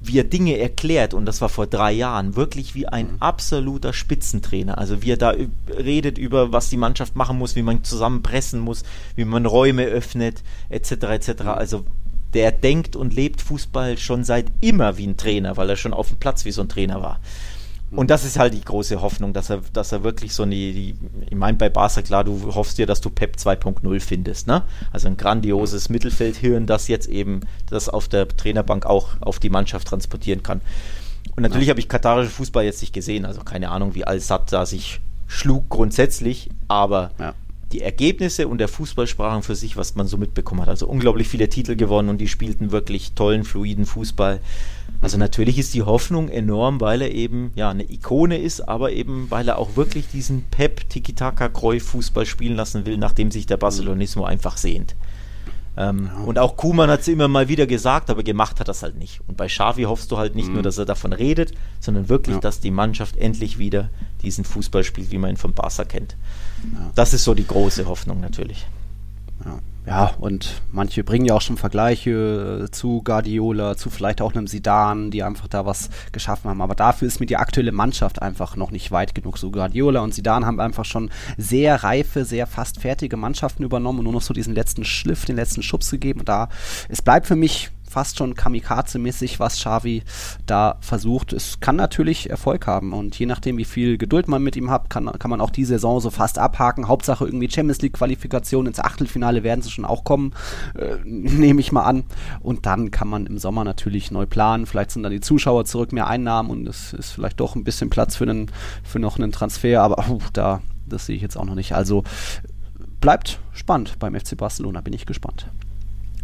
[0.00, 3.16] wie er Dinge erklärt, und das war vor drei Jahren, wirklich wie ein mhm.
[3.20, 4.78] absoluter Spitzentrainer.
[4.78, 5.34] Also wie er da
[5.68, 8.84] redet über, was die Mannschaft machen muss, wie man zusammenpressen muss,
[9.16, 10.92] wie man Räume öffnet, etc.
[10.92, 11.28] etc.
[11.42, 11.48] Mhm.
[11.48, 11.84] Also
[12.34, 16.08] der denkt und lebt Fußball schon seit immer wie ein Trainer, weil er schon auf
[16.08, 17.20] dem Platz wie so ein Trainer war.
[17.90, 20.94] Und das ist halt die große Hoffnung, dass er, dass er wirklich so eine, die,
[21.28, 24.62] ich meine bei Barca klar, du hoffst dir, dass du Pep 2.0 findest, ne?
[24.92, 29.88] Also ein grandioses Mittelfeldhirn, das jetzt eben das auf der Trainerbank auch auf die Mannschaft
[29.88, 30.60] transportieren kann.
[31.34, 31.70] Und natürlich ja.
[31.70, 35.68] habe ich katarische Fußball jetzt nicht gesehen, also keine Ahnung, wie Al-Sad da sich schlug
[35.68, 37.34] grundsätzlich, aber ja.
[37.72, 40.68] die Ergebnisse und der Fußball sprachen für sich, was man so mitbekommen hat.
[40.68, 44.40] Also unglaublich viele Titel gewonnen und die spielten wirklich tollen, fluiden Fußball.
[45.00, 49.30] Also natürlich ist die Hoffnung enorm, weil er eben ja eine Ikone ist, aber eben
[49.30, 53.58] weil er auch wirklich diesen Pep Tiki-Taka Kreu Fußball spielen lassen will, nachdem sich der
[53.58, 54.96] Barcelonismo einfach sehnt.
[55.76, 56.24] Ähm, ja.
[56.24, 59.20] Und auch Kuman hat es immer mal wieder gesagt, aber gemacht hat das halt nicht.
[59.28, 60.54] Und bei Xavi hoffst du halt nicht mhm.
[60.54, 62.40] nur, dass er davon redet, sondern wirklich, ja.
[62.40, 63.90] dass die Mannschaft endlich wieder
[64.22, 66.16] diesen Fußball spielt, wie man ihn von Barca kennt.
[66.74, 66.90] Ja.
[66.96, 68.66] Das ist so die große Hoffnung natürlich.
[69.44, 69.60] Ja.
[69.88, 74.46] Ja, und manche bringen ja auch schon Vergleiche äh, zu Guardiola, zu vielleicht auch einem
[74.46, 76.60] Sidan, die einfach da was geschaffen haben.
[76.60, 79.38] Aber dafür ist mir die aktuelle Mannschaft einfach noch nicht weit genug.
[79.38, 84.04] So Guardiola und Sidan haben einfach schon sehr reife, sehr fast fertige Mannschaften übernommen und
[84.04, 86.20] nur noch so diesen letzten Schliff, den letzten Schubs gegeben.
[86.20, 86.50] Und da,
[86.90, 90.02] es bleibt für mich fast schon kamikaze-mäßig, was Xavi
[90.46, 91.32] da versucht.
[91.32, 94.90] Es kann natürlich Erfolg haben und je nachdem, wie viel Geduld man mit ihm hat,
[94.90, 96.88] kann, kann man auch die Saison so fast abhaken.
[96.88, 100.32] Hauptsache irgendwie Champions League-Qualifikation ins Achtelfinale werden sie schon auch kommen,
[100.78, 102.04] äh, nehme ich mal an.
[102.40, 104.66] Und dann kann man im Sommer natürlich neu planen.
[104.66, 107.90] Vielleicht sind dann die Zuschauer zurück, mehr Einnahmen und es ist vielleicht doch ein bisschen
[107.90, 108.50] Platz für, einen,
[108.82, 111.72] für noch einen Transfer, aber uh, da, das sehe ich jetzt auch noch nicht.
[111.72, 112.04] Also
[113.00, 115.48] bleibt spannend beim FC Barcelona, bin ich gespannt.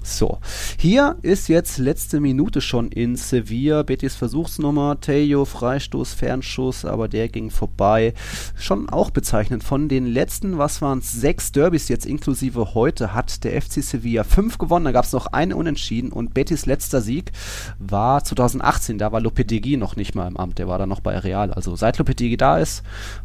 [0.06, 0.38] So,
[0.78, 3.82] hier ist jetzt letzte Minute schon in Sevilla.
[3.82, 8.12] Betis Versuchsnummer, Tejo, Freistoß, Fernschuss, aber der ging vorbei.
[8.54, 9.64] Schon auch bezeichnend.
[9.64, 14.24] Von den letzten, was waren es, sechs Derbys jetzt inklusive heute, hat der FC Sevilla
[14.24, 14.84] fünf gewonnen.
[14.84, 17.32] Da gab es noch eine Unentschieden und Betis letzter Sieg
[17.78, 18.98] war 2018.
[18.98, 20.58] Da war Lopetegui noch nicht mal im Amt.
[20.58, 21.50] Der war da noch bei Real.
[21.50, 22.82] Also seit Lopetegui da ist,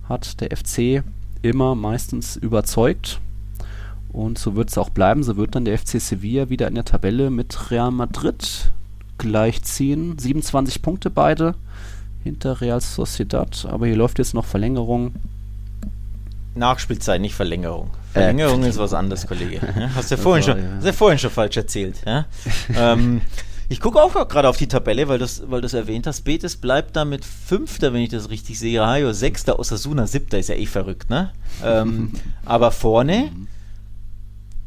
[0.07, 1.03] hat der FC
[1.41, 3.19] immer meistens überzeugt.
[4.11, 5.23] Und so wird es auch bleiben.
[5.23, 8.71] So wird dann der FC Sevilla wieder in der Tabelle mit Real Madrid
[9.17, 10.17] gleichziehen.
[10.17, 11.55] 27 Punkte beide
[12.23, 13.67] hinter Real Sociedad.
[13.69, 15.15] Aber hier läuft jetzt noch Verlängerung.
[16.55, 17.91] Nachspielzeit, nicht Verlängerung.
[18.13, 19.59] Äh, Verlängerung äh, ist was anderes, Kollege.
[19.79, 20.75] Ja, hast du ja vorhin, schon, ja.
[20.77, 21.97] Hast ja vorhin schon falsch erzählt.
[22.05, 22.25] Ja?
[22.75, 23.21] ähm,
[23.69, 26.21] ich gucke auch gerade auf die Tabelle, weil du weil das erwähnt hast.
[26.21, 28.81] Betis bleibt da mit Fünfter, wenn ich das richtig sehe.
[28.81, 31.31] Rayo Sechster, Osasuna Siebter, ist ja eh verrückt, ne?
[31.63, 32.13] ähm,
[32.45, 33.31] aber vorne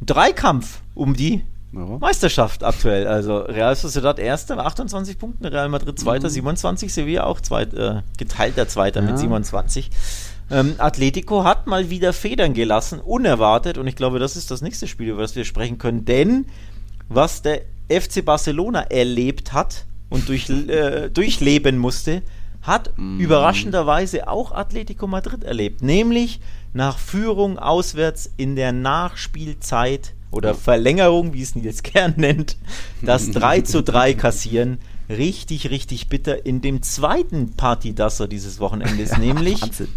[0.05, 1.43] Dreikampf um die
[1.73, 1.81] ja.
[1.99, 3.07] Meisterschaft aktuell.
[3.07, 6.33] Also Real Sociedad Erster, 28 Punkte, Real Madrid Zweiter, mhm.
[6.33, 9.07] 27, Sevilla auch zweit, äh, geteilter Zweiter ja.
[9.07, 9.91] mit 27.
[10.51, 13.79] Ähm, Atletico hat mal wieder Federn gelassen, unerwartet.
[13.79, 16.05] Und ich glaube, das ist das nächste Spiel, über das wir sprechen können.
[16.05, 16.47] Denn
[17.09, 22.23] was der FC Barcelona erlebt hat und durch, äh, durchleben musste,
[22.63, 23.21] hat mm.
[23.21, 25.83] überraschenderweise auch Atletico Madrid erlebt.
[25.83, 26.41] Nämlich
[26.73, 32.57] nach Führung auswärts in der Nachspielzeit oder Verlängerung, wie es Nils Kern nennt,
[33.03, 34.79] das 3 zu 3 kassieren.
[35.09, 39.89] Richtig, richtig bitter in dem zweiten Partydasser dieses Wochenendes, nämlich Wahnsinn.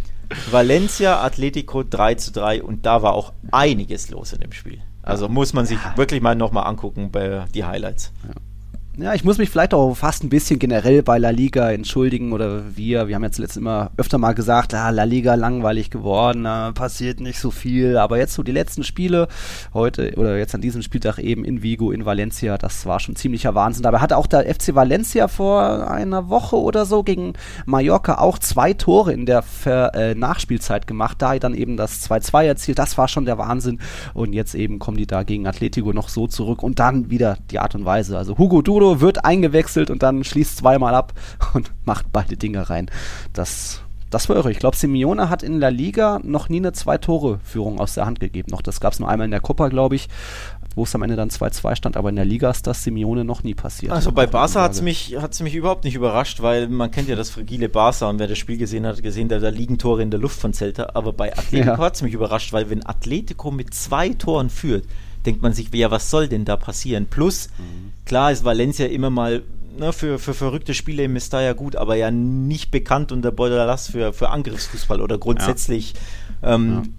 [0.51, 4.81] Valencia Atletico 3 zu 3 und da war auch einiges los in dem Spiel.
[5.03, 8.11] Also muss man sich wirklich mal nochmal angucken bei die Highlights.
[8.27, 8.33] Ja.
[8.97, 12.77] Ja, ich muss mich vielleicht auch fast ein bisschen generell bei La Liga entschuldigen oder
[12.77, 13.09] wir.
[13.09, 17.19] Wir haben jetzt letztes immer öfter mal gesagt, ah, La Liga langweilig geworden, ah, passiert
[17.19, 17.97] nicht so viel.
[17.97, 19.27] Aber jetzt so die letzten Spiele,
[19.73, 23.53] heute oder jetzt an diesem Spieltag eben in Vigo, in Valencia, das war schon ziemlicher
[23.53, 23.83] Wahnsinn.
[23.83, 27.33] Dabei hatte auch der FC Valencia vor einer Woche oder so gegen
[27.65, 31.21] Mallorca auch zwei Tore in der Ver äh, Nachspielzeit gemacht.
[31.21, 32.79] Da dann eben das 2-2 erzielt.
[32.79, 33.79] Das war schon der Wahnsinn.
[34.13, 37.59] Und jetzt eben kommen die da gegen Atletico noch so zurück und dann wieder die
[37.59, 38.17] Art und Weise.
[38.17, 41.13] Also Hugo Duro Bruno wird eingewechselt und dann schließt zweimal ab
[41.53, 42.89] und macht beide Dinge rein.
[43.33, 43.81] Das,
[44.11, 44.51] das war irre.
[44.51, 48.51] Ich glaube, Simeone hat in La Liga noch nie eine Zwei-Tore-Führung aus der Hand gegeben.
[48.51, 50.07] Noch, das gab es nur einmal in der Copa, glaube ich
[50.77, 53.43] wo es am Ende dann 2-2 stand, aber in der Liga ist das Simeone noch
[53.43, 53.93] nie passiert.
[53.93, 57.15] Also bei Barca hat es mich, hat's mich überhaupt nicht überrascht, weil man kennt ja
[57.15, 60.11] das fragile Barca und wer das Spiel gesehen hat, gesehen, da, da liegen Tore in
[60.11, 61.77] der Luft von Celta, aber bei Atletico ja.
[61.77, 64.83] hat es mich überrascht, weil wenn Atletico mit zwei Toren führt,
[65.25, 67.07] denkt man sich, ja, was soll denn da passieren?
[67.07, 67.93] Plus, mhm.
[68.05, 69.41] Klar ist Valencia immer mal
[69.77, 74.13] ne, für, für verrückte Spiele im Mestalla gut, aber ja nicht bekannt unter Bordalas für,
[74.13, 75.93] für Angriffsfußball oder grundsätzlich
[76.41, 76.55] ja.
[76.55, 76.93] Ähm,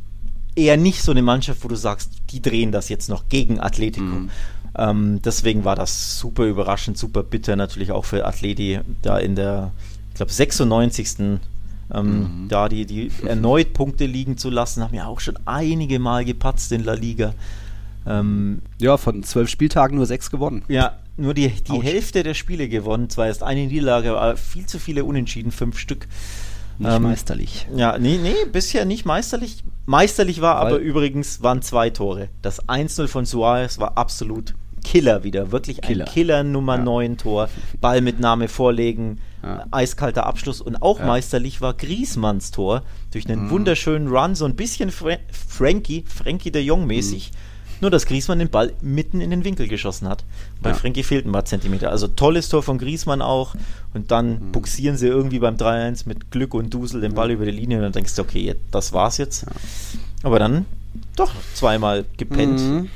[0.57, 0.65] ja.
[0.65, 4.05] eher nicht so eine Mannschaft, wo du sagst, die drehen das jetzt noch gegen Atletico.
[4.05, 4.31] Mhm.
[4.77, 9.71] Ähm, deswegen war das super überraschend, super bitter natürlich auch für Atleti da in der,
[10.11, 11.39] ich glaube, 96.
[11.89, 12.49] Ähm, mhm.
[12.49, 16.73] da die, die erneut Punkte liegen zu lassen, haben ja auch schon einige Mal gepatzt
[16.73, 17.33] in La Liga.
[18.07, 20.63] Ähm, ja, von zwölf Spieltagen nur sechs gewonnen.
[20.69, 23.11] Ja, nur die, die Hälfte der Spiele gewonnen.
[23.11, 26.07] Zwar erst eine Niederlage, aber viel zu viele Unentschieden, fünf Stück.
[26.79, 27.67] Nicht ähm, meisterlich.
[27.75, 29.65] Ja, nee, nee, bisher nicht meisterlich.
[29.87, 32.29] Meisterlich war Weil aber übrigens, waren zwei Tore.
[32.43, 34.55] Das 1-0 von Suarez war absolut
[34.85, 35.53] Killer wieder.
[35.53, 36.05] Wirklich Killer.
[36.05, 36.85] ein Killer Nummer ja.
[36.85, 37.49] 9 Tor.
[37.81, 39.65] Ballmitnahme vorlegen, ja.
[39.71, 40.61] eiskalter Abschluss.
[40.61, 41.07] Und auch ja.
[41.07, 42.83] meisterlich war Griesmanns Tor.
[43.11, 43.51] Durch einen mhm.
[43.51, 47.33] wunderschönen Run, so ein bisschen Fra Frankie, Frankie de Jong mäßig.
[47.33, 47.46] Mhm
[47.81, 50.25] nur, dass Griesmann den Ball mitten in den Winkel geschossen hat.
[50.63, 50.77] Bei ja.
[50.77, 51.91] Frenkie fehlten ein paar Zentimeter.
[51.91, 53.55] Also tolles Tor von Griesmann auch.
[53.95, 54.53] Und dann mhm.
[54.53, 57.35] buxieren sie irgendwie beim 3-1 mit Glück und Dusel den Ball ja.
[57.35, 59.43] über die Linie und dann denkst du, okay, das war's jetzt.
[59.43, 59.53] Ja.
[60.23, 60.67] Aber dann
[61.17, 62.61] doch zweimal gepennt.
[62.61, 62.89] Mhm.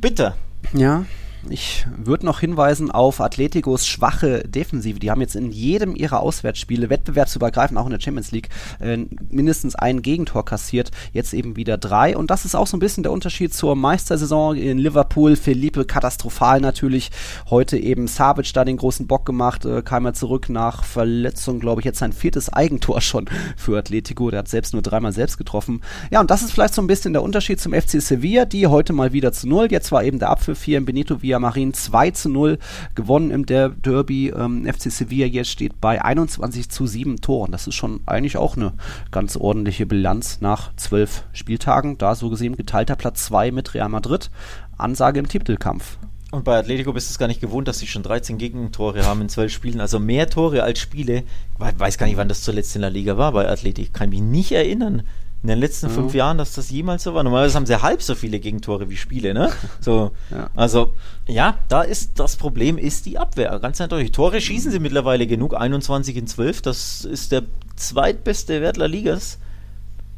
[0.00, 0.36] Bitter.
[0.72, 1.04] Ja,
[1.48, 4.98] ich würde noch hinweisen auf Atleticos schwache Defensive.
[4.98, 8.48] Die haben jetzt in jedem ihrer Auswärtsspiele, wettbewerbsübergreifend auch in der Champions League,
[8.80, 8.98] äh,
[9.30, 10.90] mindestens ein Gegentor kassiert.
[11.12, 12.16] Jetzt eben wieder drei.
[12.16, 15.36] Und das ist auch so ein bisschen der Unterschied zur Meistersaison in Liverpool.
[15.36, 17.10] Felipe katastrophal natürlich.
[17.50, 21.80] Heute eben Savic da den großen Bock gemacht, äh, kam er zurück nach Verletzung, glaube
[21.80, 23.26] ich, jetzt sein viertes Eigentor schon
[23.56, 24.30] für Atletico.
[24.30, 25.82] Der hat selbst nur dreimal selbst getroffen.
[26.10, 28.92] Ja, und das ist vielleicht so ein bisschen der Unterschied zum FC Sevilla, die heute
[28.92, 29.68] mal wieder zu null.
[29.70, 32.58] Jetzt war eben der Abpfiff hier in Benito Villamarin 2 zu 0
[32.94, 34.30] gewonnen im Der Derby.
[34.30, 37.52] Ähm, FC Sevilla jetzt steht bei 21 zu 7 Toren.
[37.52, 38.72] Das ist schon eigentlich auch eine
[39.10, 41.98] ganz ordentliche Bilanz nach zwölf Spieltagen.
[41.98, 44.30] Da so gesehen geteilter Platz 2 mit Real Madrid.
[44.78, 45.98] Ansage im Titelkampf.
[46.30, 49.20] Und bei Atletico bist du es gar nicht gewohnt, dass sie schon 13 Gegentore haben
[49.20, 49.80] in zwölf Spielen.
[49.80, 51.24] Also mehr Tore als Spiele.
[51.58, 53.90] Ich weiß gar nicht, wann das zuletzt in der Liga war bei Atletico.
[53.92, 55.02] Kann mich nicht erinnern
[55.42, 55.92] in den letzten mhm.
[55.92, 57.22] fünf Jahren, dass das jemals so war.
[57.22, 59.50] Normalerweise haben sie halb so viele Gegentore wie Spiele, ne?
[59.80, 60.50] So, ja.
[60.56, 60.94] also
[61.28, 64.10] ja, da ist das Problem ist die Abwehr, ganz eindeutig.
[64.10, 67.44] Tore schießen sie mittlerweile genug, 21 in 12, das ist der
[67.76, 69.38] zweitbeste Wert der Ligas.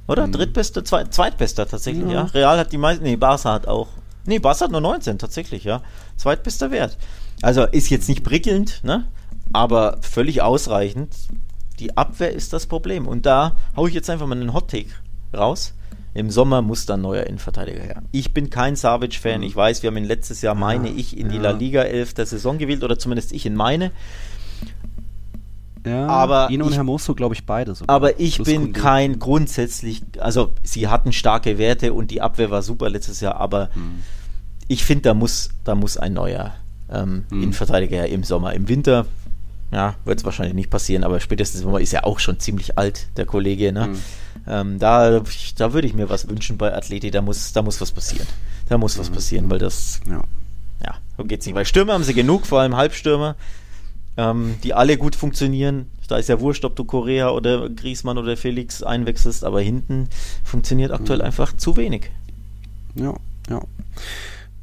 [0.09, 0.27] Oder?
[0.27, 0.33] Mhm.
[0.33, 2.13] Drittbeste, zweit, zweitbester tatsächlich, ja.
[2.13, 2.23] ja.
[2.23, 3.89] Real hat die meisten, nee, Barca hat auch.
[4.25, 5.83] Nee, Barca hat nur 19 tatsächlich, ja.
[6.17, 6.97] Zweitbester Wert.
[7.43, 9.07] Also ist jetzt nicht prickelnd, ne?
[9.53, 11.15] Aber völlig ausreichend.
[11.79, 13.07] Die Abwehr ist das Problem.
[13.07, 14.91] Und da haue ich jetzt einfach mal einen Hot Take
[15.35, 15.75] raus.
[16.13, 18.03] Im Sommer muss dann neuer Innenverteidiger her.
[18.11, 19.43] Ich bin kein Savic-Fan.
[19.45, 21.43] Ich weiß, wir haben ihn letztes Jahr, meine ich, in die ja.
[21.43, 23.93] La Liga 11 der Saison gewählt oder zumindest ich in meine.
[25.87, 27.95] Ja, Aber ihn und ich- Hermoso, glaube ich, beide sogar.
[27.95, 28.81] Aber ich Plus bin Koundé.
[28.81, 33.71] kein grundsätzlich, also sie hatten starke Werte und die Abwehr war super letztes Jahr, aber
[33.73, 34.01] Hm.
[34.69, 36.55] ich finde, da muss, da muss ein neuer
[36.93, 37.43] ähm, Hm.
[37.45, 38.53] Innenverteidiger her im Sommer.
[38.53, 39.07] Im Winter,
[39.73, 42.77] ja, wird es wahrscheinlich nicht passieren, aber spätestens im Sommer ist ja auch schon ziemlich
[42.77, 43.73] alt, der Kollege.
[43.73, 43.85] Ne?
[43.87, 43.99] Hm.
[44.47, 45.21] Ähm, da
[45.57, 48.27] da würde ich mir was wünschen bei Athleti, da muss, da muss was passieren.
[48.69, 50.23] Da muss was passieren, weil das, Ja.
[50.85, 51.55] ja, so geht's nicht.
[51.55, 53.37] Weil Stürmer haben sie genug, vor allem Halbstürmer,
[54.17, 55.87] ähm, die alle gut funktionieren.
[56.09, 60.09] Da ist ja wurscht, ob du Korea oder Griesmann oder Felix einwechselst, aber hinten
[60.43, 62.11] funktioniert aktuell einfach zu wenig.
[62.97, 63.15] Ja,
[63.49, 63.63] ja.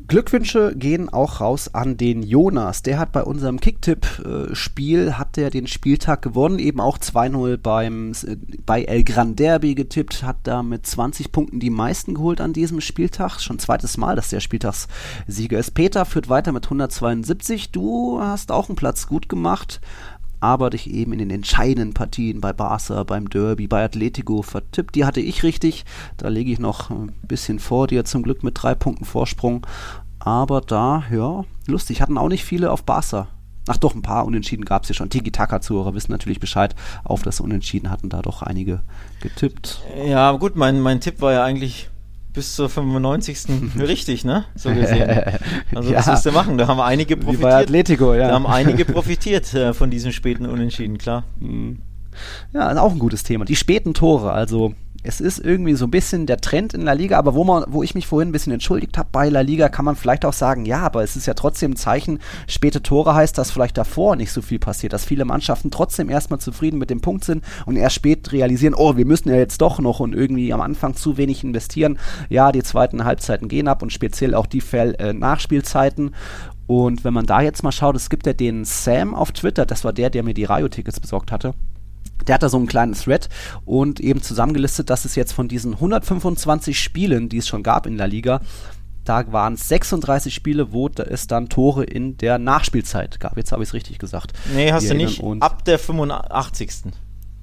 [0.07, 2.81] Glückwünsche gehen auch raus an den Jonas.
[2.81, 8.37] Der hat bei unserem Kicktipp-Spiel, hat der den Spieltag gewonnen, eben auch 2-0 beim, äh,
[8.65, 12.79] bei El Gran Derby getippt, hat da mit 20 Punkten die meisten geholt an diesem
[12.79, 13.39] Spieltag.
[13.41, 15.71] Schon zweites Mal, dass der Spieltagssieger ist.
[15.71, 17.71] Peter führt weiter mit 172.
[17.71, 19.81] Du hast auch einen Platz gut gemacht,
[20.39, 24.95] aber dich eben in den entscheidenden Partien bei Barca, beim Derby, bei Atletico vertippt.
[24.95, 25.85] Die hatte ich richtig.
[26.17, 29.65] Da lege ich noch ein bisschen vor dir, zum Glück mit drei Punkten Vorsprung.
[30.19, 32.01] Aber da, ja, lustig.
[32.01, 33.27] Hatten auch nicht viele auf Barca.
[33.67, 35.09] Ach doch, ein paar Unentschieden gab es ja schon.
[35.09, 36.73] Tiki-Taka-Zuhörer wissen natürlich Bescheid.
[37.03, 38.81] Auf das Unentschieden hatten da doch einige
[39.21, 39.81] getippt.
[40.05, 41.89] Ja, gut, mein, mein Tipp war ja eigentlich
[42.37, 43.39] bis zur 95.
[43.79, 44.45] richtig, ne?
[44.55, 45.09] So gesehen.
[45.73, 46.11] Also was Ja.
[46.13, 46.57] musst du machen?
[46.59, 47.53] Da haben einige Wie bei profitiert.
[47.53, 48.27] Atletico, ja.
[48.27, 51.23] Da haben einige profitiert äh, von diesem späten Unentschieden, klar.
[52.53, 53.45] Ja, ist auch ein gutes Thema.
[53.45, 54.73] Die späten Tore, also
[55.07, 57.81] es ist irgendwie so ein bisschen der Trend in La Liga, aber wo, man, wo
[57.81, 60.65] ich mich vorhin ein bisschen entschuldigt habe bei La Liga, kann man vielleicht auch sagen,
[60.65, 64.31] ja, aber es ist ja trotzdem ein Zeichen, späte Tore heißt, dass vielleicht davor nicht
[64.31, 67.95] so viel passiert, dass viele Mannschaften trotzdem erstmal zufrieden mit dem Punkt sind und erst
[67.95, 71.43] spät realisieren, oh, wir müssen ja jetzt doch noch und irgendwie am Anfang zu wenig
[71.43, 71.97] investieren.
[72.29, 76.13] Ja, die zweiten Halbzeiten gehen ab und speziell auch die Fell äh, Nachspielzeiten.
[76.67, 79.85] Und wenn man da jetzt mal schaut, es gibt ja den Sam auf Twitter, das
[79.85, 81.53] war der, der mir die Rayo-Tickets besorgt hatte.
[82.27, 83.29] Der hat da so einen kleinen Thread
[83.65, 87.97] und eben zusammengelistet, dass es jetzt von diesen 125 Spielen, die es schon gab in
[87.97, 88.41] La Liga,
[89.05, 93.37] da waren es 36 Spiele, wo es dann Tore in der Nachspielzeit gab.
[93.37, 94.33] Jetzt habe ich es richtig gesagt.
[94.53, 95.23] Nee, hast Wir du nicht.
[95.41, 96.91] Ab der 85.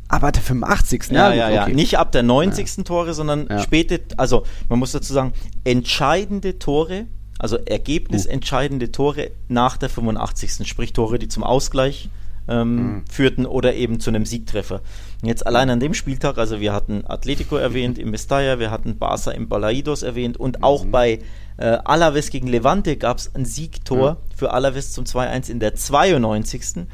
[0.09, 1.05] Aber der 85.
[1.11, 1.63] Ja, ja, ja.
[1.63, 1.73] okay.
[1.75, 2.85] Nicht ab der 90.
[2.85, 3.61] Tore, sondern Ja.
[3.61, 5.33] späte, also man muss dazu sagen,
[5.65, 7.07] entscheidende Tore,
[7.39, 7.63] also Uh.
[7.67, 10.69] ergebnisentscheidende Tore nach der 85.
[10.69, 12.11] Sprich Tore, die zum Ausgleich
[12.49, 13.03] ähm, Mhm.
[13.11, 14.81] führten oder eben zu einem Siegtreffer.
[15.23, 19.31] Jetzt allein an dem Spieltag, also wir hatten Atletico erwähnt im Mestalla, wir hatten Barca
[19.31, 20.65] im Balaidos erwähnt und Mhm.
[20.65, 21.21] auch bei
[21.57, 26.87] äh, Alaves gegen Levante gab es ein Siegtor für Alaves zum 2-1 in der 92.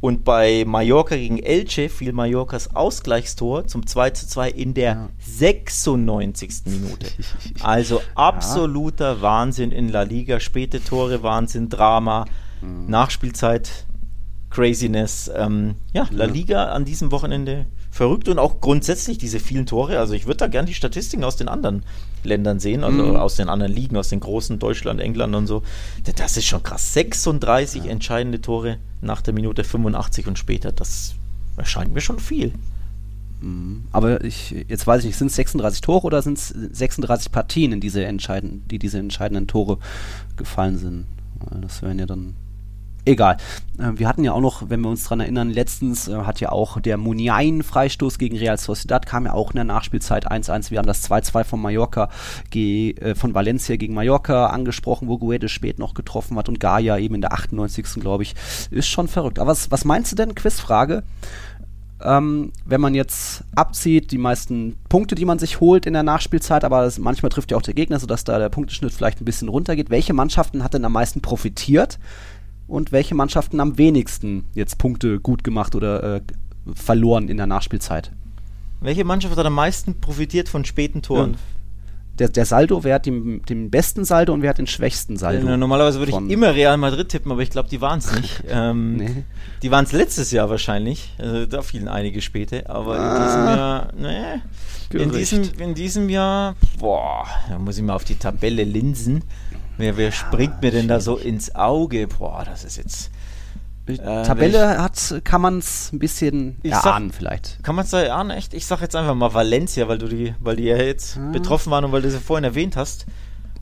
[0.00, 6.62] Und bei Mallorca gegen Elche fiel Mallorcas Ausgleichstor zum 2-2 in der 96.
[6.66, 7.06] Minute.
[7.62, 10.40] Also absoluter Wahnsinn in La Liga.
[10.40, 12.24] Späte Tore, Wahnsinn, Drama,
[12.62, 12.86] Mhm.
[12.88, 13.85] Nachspielzeit,
[14.56, 15.30] Craziness.
[15.36, 19.98] Ähm, ja, La Liga an diesem Wochenende verrückt und auch grundsätzlich diese vielen Tore.
[19.98, 21.82] Also ich würde da gerne die Statistiken aus den anderen
[22.24, 23.16] Ländern sehen, also Mhm.
[23.16, 25.62] aus den anderen Ligen, aus den großen Deutschland, England und so.
[26.16, 26.94] Das ist schon krass.
[26.94, 30.72] 36 entscheidende Tore nach der Minute 85 und später.
[30.72, 31.14] Das
[31.58, 32.52] erscheint mir schon viel.
[33.92, 37.72] Aber ich, jetzt weiß ich nicht, sind es 36 Tore oder sind es 36 Partien,
[37.72, 39.78] in diese entscheiden, die diese entscheidenden Tore
[40.36, 41.04] gefallen sind?
[41.60, 42.34] Das wären ja dann.
[43.06, 43.36] Egal.
[43.78, 46.50] Äh, Wir hatten ja auch noch, wenn wir uns dran erinnern, letztens äh, hat ja
[46.50, 50.72] auch der Muniain-Freistoß gegen Real Sociedad, kam ja auch in der Nachspielzeit 1-1.
[50.72, 52.10] Wir haben das 2-2 von Mallorca,
[52.52, 57.14] äh, von Valencia gegen Mallorca angesprochen, wo Guedes spät noch getroffen hat und Gaia eben
[57.14, 58.00] in der 98.
[58.00, 58.34] glaube ich.
[58.72, 59.38] Ist schon verrückt.
[59.38, 60.34] Aber was, was meinst du denn?
[60.34, 61.04] Quizfrage
[62.04, 66.62] ähm, wenn man jetzt abzieht, die meisten Punkte, die man sich holt in der Nachspielzeit,
[66.62, 69.48] aber das, manchmal trifft ja auch der Gegner, sodass da der Punkteschnitt vielleicht ein bisschen
[69.48, 69.88] runtergeht.
[69.88, 71.98] Welche Mannschaften hat denn am meisten profitiert
[72.68, 76.20] und welche Mannschaften am wenigsten jetzt Punkte gut gemacht oder äh,
[76.74, 78.12] verloren in der Nachspielzeit?
[78.80, 81.32] Welche Mannschaft hat am meisten profitiert von späten Toren?
[81.32, 81.38] Ja.
[82.18, 85.46] Der, der Saldo, wer hat den, den besten Saldo und wer hat den schwächsten Saldo?
[85.48, 88.42] Äh, Normalerweise würde ich immer Real Madrid tippen, aber ich glaube, die waren es nicht.
[88.48, 89.24] ähm, Nee.
[89.62, 91.12] Die waren es letztes Jahr wahrscheinlich.
[91.18, 92.70] Also, da fielen einige späte.
[92.70, 93.12] Aber Ah.
[93.18, 95.02] in diesem Jahr, nee.
[95.02, 99.22] In diesem, in diesem Jahr, boah, da muss ich mal auf die Tabelle linsen.
[99.78, 102.06] Wer, wer springt mir denn da so ins Auge?
[102.08, 103.10] Boah, das ist jetzt.
[103.88, 107.62] Die Äh, Tabelle hat, kann man es ein bisschen Ich sag- erahnen vielleicht.
[107.62, 108.52] Kann man es da erahnen, echt?
[108.54, 111.30] Ich sag jetzt einfach mal Valencia, weil du die, weil die ja jetzt Ah.
[111.30, 113.06] betroffen waren und weil du sie vorhin erwähnt hast.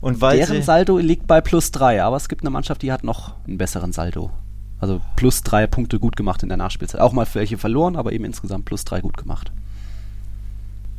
[0.01, 2.91] Und weil Deren sie, Saldo liegt bei plus drei, aber es gibt eine Mannschaft, die
[2.91, 4.31] hat noch einen besseren Saldo.
[4.79, 7.01] Also plus drei Punkte gut gemacht in der Nachspielzeit.
[7.01, 9.51] Auch mal für welche verloren, aber eben insgesamt plus drei gut gemacht.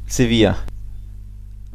[0.06, 0.56] Sevilla.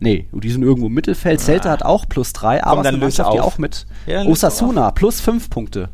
[0.02, 1.40] Nee, die sind irgendwo im Mittelfeld.
[1.40, 3.54] Celta hat auch plus drei, aber Komm, dann es ist eine die auf.
[3.54, 5.90] auch mit Ja, Osasuna plus fünf Punkte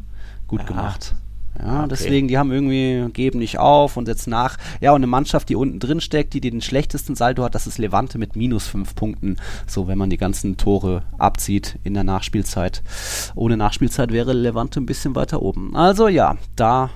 [0.48, 0.66] gut Ja.
[0.66, 1.14] gemacht.
[1.60, 1.88] Ja, Okay.
[1.90, 4.58] deswegen, die haben irgendwie, geben nicht auf und setzen nach.
[4.80, 7.80] Ja, und eine Mannschaft, die unten drin steckt, die den schlechtesten Saldo hat, das ist
[7.80, 9.38] Levante mit minus fünf Punkten.
[9.66, 12.84] So, wenn man die ganzen Tore abzieht in der Nachspielzeit.
[13.36, 15.76] Ohne Nachspielzeit wäre Levante ein bisschen weiter oben.
[15.76, 16.92] Also ja, da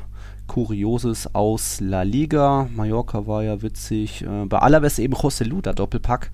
[0.47, 2.67] Kurioses aus La Liga.
[2.75, 4.21] Mallorca war ja witzig.
[4.21, 6.29] Äh, bei Alaves eben José Lu, der Doppelpack.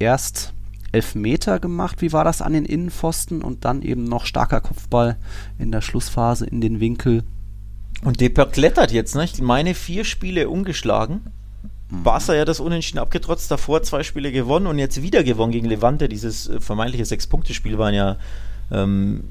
[0.00, 0.52] Erst
[0.90, 3.42] Elfmeter gemacht, wie war das an den Innenpfosten?
[3.42, 5.16] Und dann eben noch starker Kopfball
[5.58, 7.22] in der Schlussphase in den Winkel.
[8.02, 9.24] Und Depper klettert jetzt, ne?
[9.24, 11.20] Ich meine, vier Spiele ungeschlagen.
[11.90, 12.02] Mhm.
[12.02, 16.08] Barca ja das Unentschieden abgetrotzt, davor zwei Spiele gewonnen und jetzt wieder gewonnen gegen Levante.
[16.08, 18.16] Dieses äh, vermeintliche Sechs-Punkte-Spiel waren ja,
[18.72, 19.24] ähm,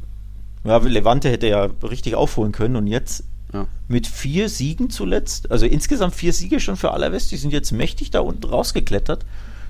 [0.64, 3.66] ja, Levante hätte ja richtig aufholen können und jetzt Ja.
[3.88, 8.12] mit vier Siegen zuletzt, also insgesamt vier Siege schon für Alaves, die sind jetzt mächtig
[8.12, 9.26] da unten rausgeklettert.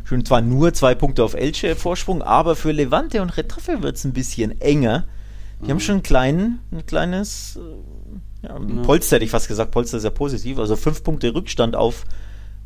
[0.10, 4.06] Schon zwar nur zwei Punkte auf Elche Vorsprung, aber für Levante und Retafe wird es
[4.06, 5.06] ein bisschen enger.
[5.62, 7.60] Die haben schon einen kleinen, ein kleines
[8.42, 11.36] äh, ja, ein Polster, hätte ich fast gesagt, Polster ist ja positiv, also fünf Punkte
[11.36, 12.06] Rückstand auf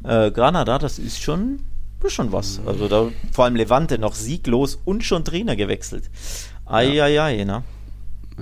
[0.05, 1.59] äh, Granada, das ist schon,
[2.01, 2.61] ist schon was.
[2.65, 6.09] Also da vor allem Levante noch sieglos und schon Trainer gewechselt.
[6.65, 7.63] Eieiei, ne?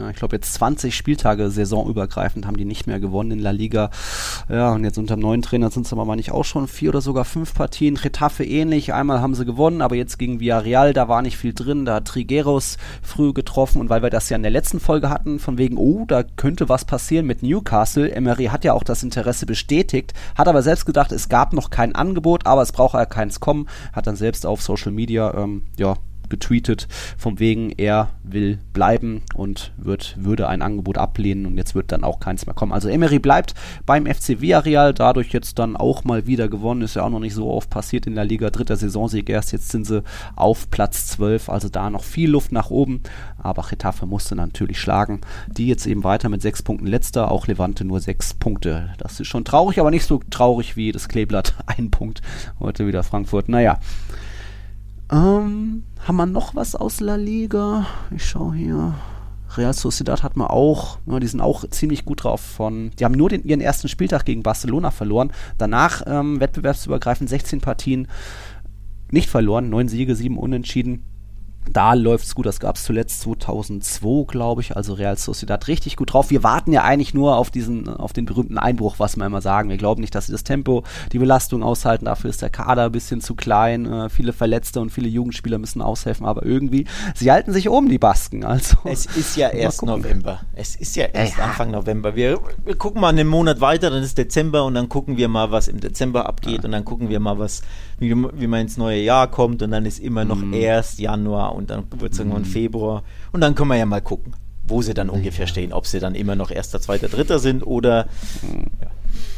[0.10, 3.90] Ich glaube, jetzt 20 Spieltage saisonübergreifend haben die nicht mehr gewonnen in La Liga.
[4.48, 6.90] Ja, und jetzt unter dem neuen Trainer sind es aber mal nicht auch schon vier
[6.90, 7.98] oder sogar fünf Partien.
[7.98, 8.94] Retafe ähnlich.
[8.94, 11.84] Einmal haben sie gewonnen, aber jetzt gegen Villarreal, da war nicht viel drin.
[11.84, 13.82] Da hat Trigueros früh getroffen.
[13.82, 16.70] Und weil wir das ja in der letzten Folge hatten, von wegen, oh, da könnte
[16.70, 18.10] was passieren mit Newcastle.
[18.10, 21.96] Emery hat ja auch das Interesse bestätigt, hat aber selbst gedacht, es gab noch kein
[21.96, 23.68] Angebot, aber es braucht ja keins kommen.
[23.92, 25.96] Hat dann selbst auf Social Media, ähm, ja,
[26.32, 31.92] getweetet, vom wegen, er will bleiben und wird, würde ein Angebot ablehnen und jetzt wird
[31.92, 32.72] dann auch keins mehr kommen.
[32.72, 33.54] Also Emery bleibt
[33.86, 37.36] beim FC Villarreal, dadurch jetzt dann auch mal wieder gewonnen, ist ja auch noch nicht
[37.36, 40.04] so oft passiert in der Liga, dritter Saisonsieg erst, jetzt sind sie
[40.36, 43.02] auf Platz 12, also da noch viel Luft nach oben,
[43.38, 47.84] aber Getafe musste natürlich schlagen, die jetzt eben weiter mit sechs Punkten letzter, auch Levante
[47.84, 48.94] nur sechs Punkte.
[48.98, 52.22] Das ist schon traurig, aber nicht so traurig wie das Kleeblatt, ein Punkt,
[52.60, 53.80] heute wieder Frankfurt, naja.
[55.12, 57.86] Ähm, haben wir noch was aus La Liga?
[58.16, 58.94] Ich schaue hier.
[59.58, 63.16] Real Sociedad hat man auch, ja, die sind auch ziemlich gut drauf von, die haben
[63.16, 68.08] nur den, ihren ersten Spieltag gegen Barcelona verloren, danach ähm, wettbewerbsübergreifend 16 Partien
[69.12, 71.04] nicht verloren, 9 Siege, 7 Unentschieden.
[71.70, 76.30] Da läuft's gut, das gab's zuletzt 2002, glaube ich, also Real Sociedad richtig gut drauf.
[76.30, 79.70] Wir warten ja eigentlich nur auf diesen, auf den berühmten Einbruch, was wir immer sagen.
[79.70, 82.06] Wir glauben nicht, dass sie das Tempo, die Belastung aushalten.
[82.06, 83.86] Dafür ist der Kader ein bisschen zu klein.
[83.86, 88.00] Äh, viele Verletzte und viele Jugendspieler müssen aushelfen, aber irgendwie, sie halten sich um, die
[88.00, 88.44] Basken.
[88.44, 89.84] Also, Es ist ja erst.
[89.84, 90.42] November.
[90.54, 91.46] Es ist ja erst Ja.
[91.46, 92.16] Anfang November.
[92.16, 95.52] Wir, wir gucken mal einen Monat weiter, dann ist Dezember und dann gucken wir mal,
[95.52, 97.62] was im Dezember abgeht und dann gucken wir mal, was,
[98.02, 100.54] wie, wie man ins neue Jahr kommt und dann ist immer noch Mhm.
[100.54, 104.34] erst Januar und dann wird es irgendwann Februar und dann können wir ja mal gucken,
[104.68, 108.08] wo sie dann ungefähr stehen, ob sie dann immer noch erster, zweiter, dritter sind oder
[108.42, 108.88] ja.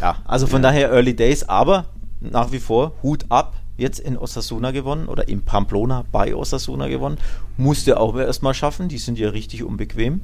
[0.02, 1.86] ja, also von daher Early Days, aber
[2.20, 3.54] nach wie vor Hut ab.
[3.76, 7.18] Jetzt in Osasuna gewonnen oder in Pamplona bei Osasuna gewonnen.
[7.58, 8.88] Musste auch erstmal schaffen.
[8.88, 10.22] Die sind ja richtig unbequem.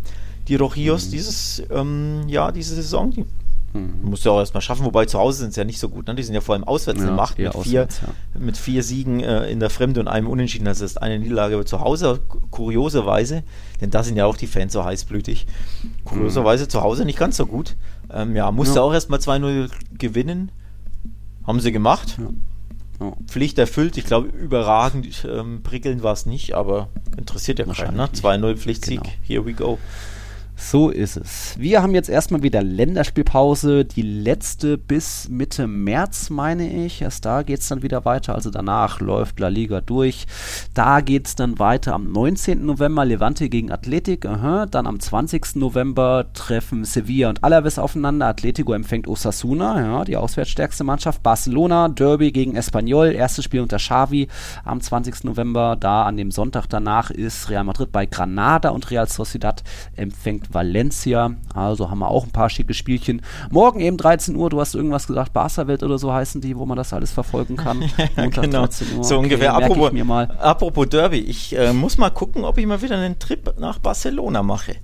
[0.47, 1.11] Die Rojillos Mhm.
[1.11, 3.25] dieses ähm, Jahr, diese Saison, die
[3.74, 4.84] musste auch erstmal schaffen.
[4.86, 6.07] Wobei zu Hause sind sie ja nicht so gut.
[6.07, 6.15] Ne?
[6.15, 8.39] Die sind ja vor allem auswärts Ja, Macht eher mit vier, auswärts, ja.
[8.39, 10.65] mit vier Siegen äh, in der Fremde und einem Unentschieden.
[10.65, 13.43] Das ist eine Niederlage zu Hause, ku- kurioserweise.
[13.82, 15.45] Denn da sind ja auch die Fans so heißblütig.
[16.03, 17.76] Kurioserweise zu Hause nicht ganz so gut.
[18.11, 18.82] Ähm, ja, musste Ja.
[18.82, 20.51] auch erstmal 2-0 gewinnen.
[21.45, 22.17] Haben sie gemacht.
[22.20, 22.28] ja.
[23.28, 23.95] Pflicht erfüllt.
[23.95, 27.95] Ich glaube, überragend ähm, prickelnd war es nicht, aber interessiert ja keinen.
[27.95, 28.09] Ne?
[28.11, 29.01] Wahrscheinlich 2-0 Pflichtsieg.
[29.01, 29.15] Genau.
[29.24, 29.78] Here we go.
[30.62, 31.55] So ist es.
[31.57, 37.01] Wir haben jetzt erstmal wieder Länderspielpause, die letzte bis Mitte März, meine ich.
[37.01, 40.28] Erst da geht es dann wieder weiter, also danach läuft La Liga durch.
[40.74, 42.66] Da geht es dann weiter am 19.
[42.66, 44.26] November Levante gegen Athletic.
[44.26, 44.66] Aha.
[44.66, 45.55] Dann am 20.
[45.55, 48.28] November treffen Sevilla und Alaves aufeinander.
[48.28, 51.24] Atletico empfängt Osasuna, ja, die auswärtsstärkste Mannschaft.
[51.24, 54.28] Barcelona, Derby gegen Espanyol, erstes Spiel unter Xavi
[54.66, 55.24] am 20.
[55.24, 55.78] November.
[55.80, 59.64] Da an dem Sonntag danach ist Real Madrid bei Granada und Real Sociedad
[59.95, 61.32] empfängt Valencia.
[61.54, 63.22] Also haben wir auch ein paar schicke Spielchen.
[63.52, 66.78] Morgen eben 13 Uhr, du hast irgendwas gesagt, Barca-Welt oder so heißen die, wo man
[66.78, 67.80] das alles verfolgen kann.
[68.18, 68.60] Montag genau.
[68.62, 69.04] 13 Uhr.
[69.04, 69.54] So Okay, ungefähr.
[69.54, 69.91] Apropos,
[70.39, 74.43] apropos Derby, ich äh, muss mal gucken, ob ich mal wieder einen Trip nach Barcelona
[74.43, 74.76] mache.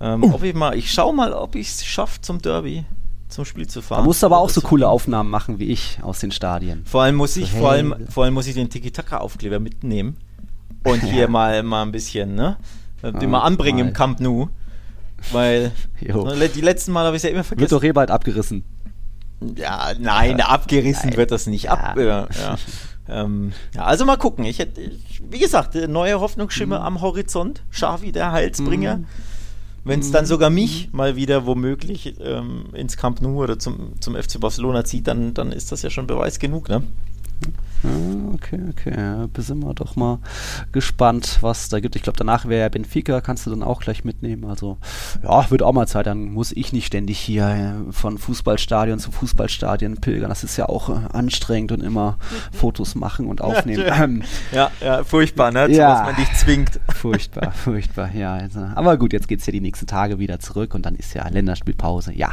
[0.00, 0.32] Ähm, Oh.
[0.34, 2.84] ob ich mal, ich schau mal, ob ich es schaffe, zum Derby,
[3.28, 4.00] zum Spiel zu fahren.
[4.00, 6.82] Da musst du aber auch so coole Aufnahmen machen wie ich aus den Stadien.
[6.84, 7.78] Vor allem muss ich, So, vor hey.
[7.80, 10.16] allem, vor allem muss ich den Tiki-Taka-Aufkleber mitnehmen
[10.84, 12.56] und hier mal, mal ein bisschen, ne,
[13.02, 13.88] äh, den Ah, mal anbringen mal.
[13.88, 14.48] im Camp Nou,
[15.32, 17.70] weil ne, die letzten Mal habe ich es ja immer Wird vergessen.
[17.74, 18.64] doch eh bald abgerissen.
[19.56, 21.18] Ja, nein, abgerissen Nein.
[21.18, 21.70] wird das nicht.
[21.70, 22.02] Ab, Ja.
[22.04, 22.28] ja.
[22.30, 22.56] Ja.
[23.08, 24.44] Ähm, ja, also mal gucken.
[24.44, 27.62] Ich hätte, ich, wie gesagt, neue Hoffnungsschimmer am Horizont.
[27.70, 29.00] Xavi, der Heilsbringer.
[29.84, 34.16] Wenn es dann sogar mich mal wieder womöglich ähm, ins Camp Nou oder zum, zum
[34.16, 36.82] FC Barcelona zieht, dann, dann ist das ja schon Beweis genug, ne?
[38.34, 38.94] Okay, okay.
[38.96, 40.18] Ja, sind wir doch mal
[40.72, 41.94] gespannt, was da gibt.
[41.94, 44.44] Ich glaube, danach wäre ja Benfica, kannst du dann auch gleich mitnehmen.
[44.44, 44.78] Also,
[45.22, 46.06] ja, wird auch mal Zeit.
[46.06, 47.48] Dann muss ich nicht ständig hier
[47.88, 50.28] äh, von Fußballstadion zu Fußballstadion pilgern.
[50.28, 52.18] Das ist ja auch äh, anstrengend und immer
[52.52, 53.84] Fotos machen und aufnehmen.
[53.86, 54.22] Ähm,
[54.52, 55.70] Ja, ja, furchtbar, ne?
[55.70, 56.00] Ja.
[56.00, 56.80] Was man dich zwingt.
[56.94, 58.34] Furchtbar, furchtbar, ja.
[58.34, 61.14] Also, aber gut, jetzt geht es ja die nächsten Tage wieder zurück und dann ist
[61.14, 62.12] ja Länderspielpause.
[62.14, 62.30] Ja,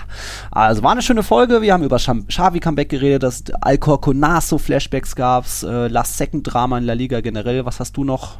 [0.52, 1.62] also war eine schöne Folge.
[1.62, 4.58] Wir haben über Xavi Comeback geredet, dass Alcorconazo
[4.94, 7.66] Flashbacks gab's, äh, Last Second Drama in La Liga generell.
[7.66, 8.38] Was hast du noch?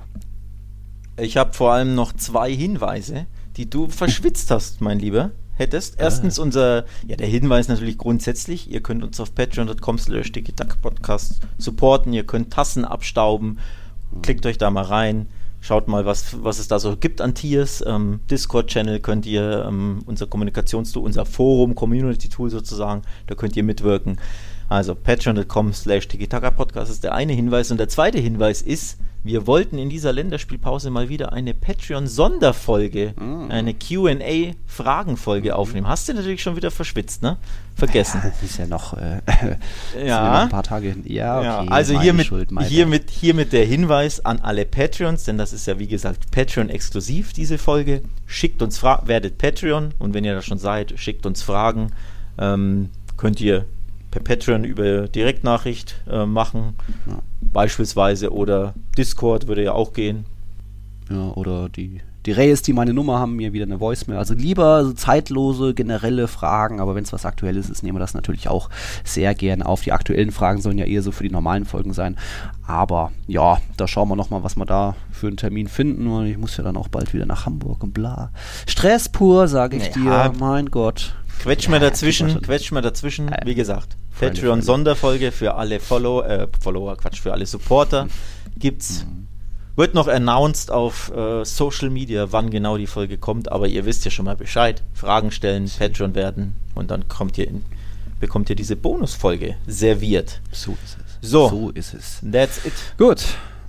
[1.18, 3.26] Ich habe vor allem noch zwei Hinweise,
[3.58, 5.32] die du verschwitzt hast, mein Lieber.
[5.56, 6.00] Hättest.
[6.00, 10.32] Erstens unser, ja, der Hinweis natürlich grundsätzlich, ihr könnt uns auf patreon.com slash
[10.82, 13.60] podcast supporten, ihr könnt Tassen abstauben,
[14.22, 15.28] klickt euch da mal rein,
[15.60, 17.84] schaut mal, was, was es da so gibt an Tiers.
[17.86, 24.20] Ähm, Discord-Channel könnt ihr, ähm, unser Kommunikationstool, unser Forum, Community-Tool sozusagen, da könnt ihr mitwirken.
[24.74, 27.70] Also patreon.com slash podcast ist der eine Hinweis.
[27.70, 33.14] Und der zweite Hinweis ist, wir wollten in dieser Länderspielpause mal wieder eine Patreon-Sonderfolge,
[33.50, 35.88] eine QA-Fragenfolge aufnehmen.
[35.88, 37.38] Hast du natürlich schon wieder verschwitzt, ne?
[37.76, 38.20] Vergessen.
[38.24, 39.22] Das ist ja noch, äh,
[40.06, 40.26] Ja.
[40.26, 41.04] noch ein paar Tage hin.
[41.06, 41.46] Ja, okay.
[41.46, 45.78] Ja, also hiermit, Schuld, hiermit, hiermit der Hinweis an alle Patreons, denn das ist ja
[45.78, 48.02] wie gesagt Patreon-exklusiv, diese Folge.
[48.26, 51.92] Schickt uns Fragen, werdet Patreon und wenn ihr das schon seid, schickt uns Fragen.
[52.40, 53.66] Ähm, könnt ihr
[54.14, 56.76] per Patreon über Direktnachricht äh, machen,
[57.08, 57.18] Ja.
[57.42, 60.26] beispielsweise oder Discord würde ja auch gehen.
[61.10, 64.20] Ja, oder die, die Reyes, die meine Nummer haben, mir wieder eine Voicemail.
[64.20, 68.14] Also lieber so zeitlose, generelle Fragen, aber wenn es was Aktuelles ist, nehmen wir das
[68.14, 68.70] natürlich auch
[69.04, 69.82] sehr gern auf.
[69.82, 72.16] Die aktuellen Fragen sollen ja eher so für die normalen Folgen sein.
[72.68, 76.06] Aber ja, da schauen wir nochmal, was wir da für einen Termin finden.
[76.08, 78.30] Und ich muss ja dann auch bald wieder nach Hamburg und bla.
[78.68, 80.30] Stress pur, sage ich Ja.
[80.30, 80.40] dir.
[80.40, 81.16] Mein Gott.
[81.42, 83.98] Quetsch Ja, kriegt dazwischen, quetsch mal dazwischen, wie gesagt.
[84.20, 88.08] Patreon-Sonderfolge für alle Follow, äh, Follower, Quatsch, für alle Supporter
[88.58, 89.06] gibt's.
[89.06, 89.28] Mhm.
[89.76, 94.06] Wird noch announced auf äh, Social Media, wann genau die Folge kommt, aber ihr wisst
[94.06, 94.84] ja schon mal Bescheid.
[94.94, 97.66] Fragen stellen, Patreon werden und dann kommt ihr in,
[98.20, 100.42] bekommt ihr diese Bonusfolge serviert.
[100.52, 101.30] So ist es.
[101.32, 101.50] So.
[101.50, 102.20] So ist es.
[102.32, 102.74] That's it.
[103.00, 103.26] Gut,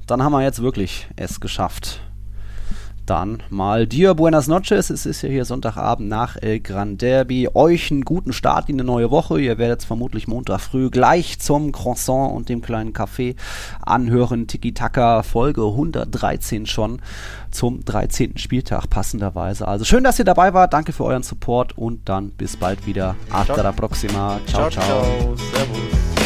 [0.07, 2.01] dann haben wir jetzt wirklich es geschafft.
[3.07, 4.89] Dann mal dir buenas noches.
[4.89, 7.49] Es ist ja hier Sonntagabend nach El Gran Derby.
[7.53, 9.41] Euch einen guten Start in eine neue Woche.
[9.41, 13.37] Ihr werdet es vermutlich Montag früh gleich zum Croissant und dem kleinen Kaffee
[13.83, 14.47] anhören.
[14.47, 17.03] Tiki Taka Folge 113 schon
[17.51, 18.39] zum 13.
[18.39, 19.69] Spieltag passenderweise.
[19.69, 20.73] Also schön, dass ihr dabei wart.
[20.73, 23.17] Danke für euren Support und dann bis bald wieder.
[23.31, 23.65] Hasta Ciao.
[23.65, 24.41] la próxima.
[24.47, 24.71] ciao.
[24.71, 25.37] ciao.
[25.37, 26.24] Servus.